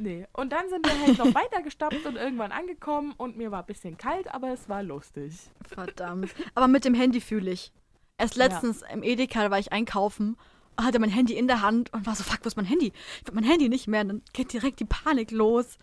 [0.00, 0.26] Nee.
[0.32, 3.96] Und dann sind wir halt noch weitergestapft und irgendwann angekommen und mir war ein bisschen
[3.96, 5.32] kalt, aber es war lustig.
[5.68, 6.34] Verdammt.
[6.56, 7.72] Aber mit dem Handy fühle ich.
[8.18, 10.36] Erst letztens im Edeka war ich einkaufen,
[10.80, 12.92] hatte mein Handy in der Hand und war so, fuck, wo ist mein Handy?
[13.20, 14.02] Ich hab mein Handy nicht mehr.
[14.02, 15.78] Und dann geht direkt die Panik los.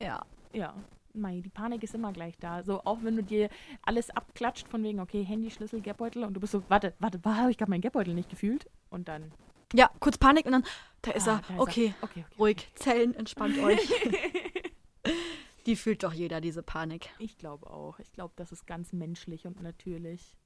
[0.00, 0.24] Ja.
[0.52, 0.74] Ja.
[1.14, 2.62] Mei, die Panik ist immer gleich da.
[2.62, 3.48] So, auch wenn du dir
[3.82, 7.50] alles abklatscht von wegen, okay, Handy, Schlüssel, Geldbeutel und du bist so, warte, warte, habe
[7.50, 8.70] ich gerade meinen Geldbeutel nicht gefühlt?
[8.90, 9.32] Und dann
[9.74, 10.64] Ja, kurz Panik und dann,
[11.02, 11.42] da ist Ah, er.
[11.48, 12.04] da ist okay, er.
[12.04, 12.36] Okay, okay.
[12.38, 13.80] ruhig, Zellen, entspannt euch.
[15.66, 17.08] die fühlt doch jeder, diese Panik.
[17.18, 17.98] Ich glaube auch.
[17.98, 20.36] Ich glaube, das ist ganz menschlich und natürlich.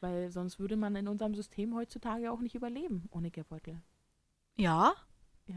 [0.00, 3.80] Weil sonst würde man in unserem System heutzutage auch nicht überleben ohne Geldbeutel.
[4.56, 4.94] Ja,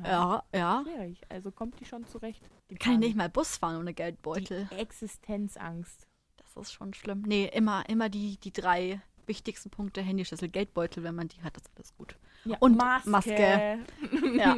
[0.04, 0.84] ja, ja.
[0.84, 1.22] Schwierig.
[1.30, 2.44] Also kommt die schon zurecht.
[2.70, 4.68] Die Kann ich nicht mal Bus fahren ohne Geldbeutel.
[4.72, 6.08] Die Existenzangst.
[6.38, 7.24] Das ist schon schlimm.
[7.26, 11.70] Nee, immer, immer die, die drei wichtigsten Punkte, Handyschlüssel, Geldbeutel, wenn man die hat, ist
[11.76, 12.18] alles gut.
[12.46, 13.10] Ja, Und Maske.
[13.10, 13.80] Maske.
[14.38, 14.58] Ja.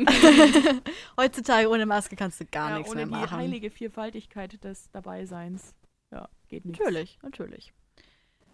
[1.17, 3.38] Heutzutage ohne Maske kannst du gar ja, nichts ohne mehr die machen.
[3.38, 5.76] heilige Vielfaltigkeit des Dabeiseins.
[6.11, 6.80] Ja, geht nicht.
[6.80, 7.73] Natürlich, natürlich.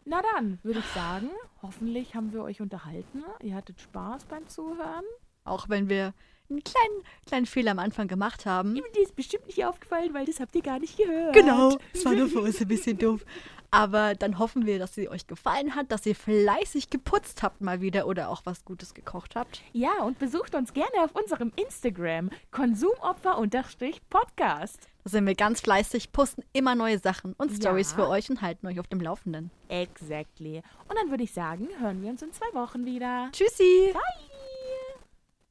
[0.06, 1.30] Na dann, würde ich sagen,
[1.62, 3.24] hoffentlich haben wir euch unterhalten.
[3.41, 5.06] Ihr hattet Spaß beim Zuhören.
[5.43, 6.14] Auch wenn wir
[6.49, 8.74] einen kleinen, kleinen Fehler am Anfang gemacht haben.
[8.74, 11.34] Mir ist bestimmt nicht aufgefallen, weil das habt ihr gar nicht gehört.
[11.34, 13.26] Genau, es war nur für uns ein bisschen doof.
[13.74, 17.80] Aber dann hoffen wir, dass sie euch gefallen hat, dass ihr fleißig geputzt habt mal
[17.80, 19.61] wieder oder auch was Gutes gekocht habt.
[19.72, 24.88] Ja, und besucht uns gerne auf unserem Instagram Konsumopfer-Podcast.
[25.03, 27.95] Da sind wir ganz fleißig, posten immer neue Sachen und Stories Ja.
[27.97, 29.49] für euch und halten euch auf dem Laufenden.
[29.69, 30.61] Exactly.
[30.89, 33.30] Und dann würde ich sagen, hören wir uns in zwei Wochen wieder.
[33.32, 33.91] Tschüssi!
[33.93, 34.30] Bye.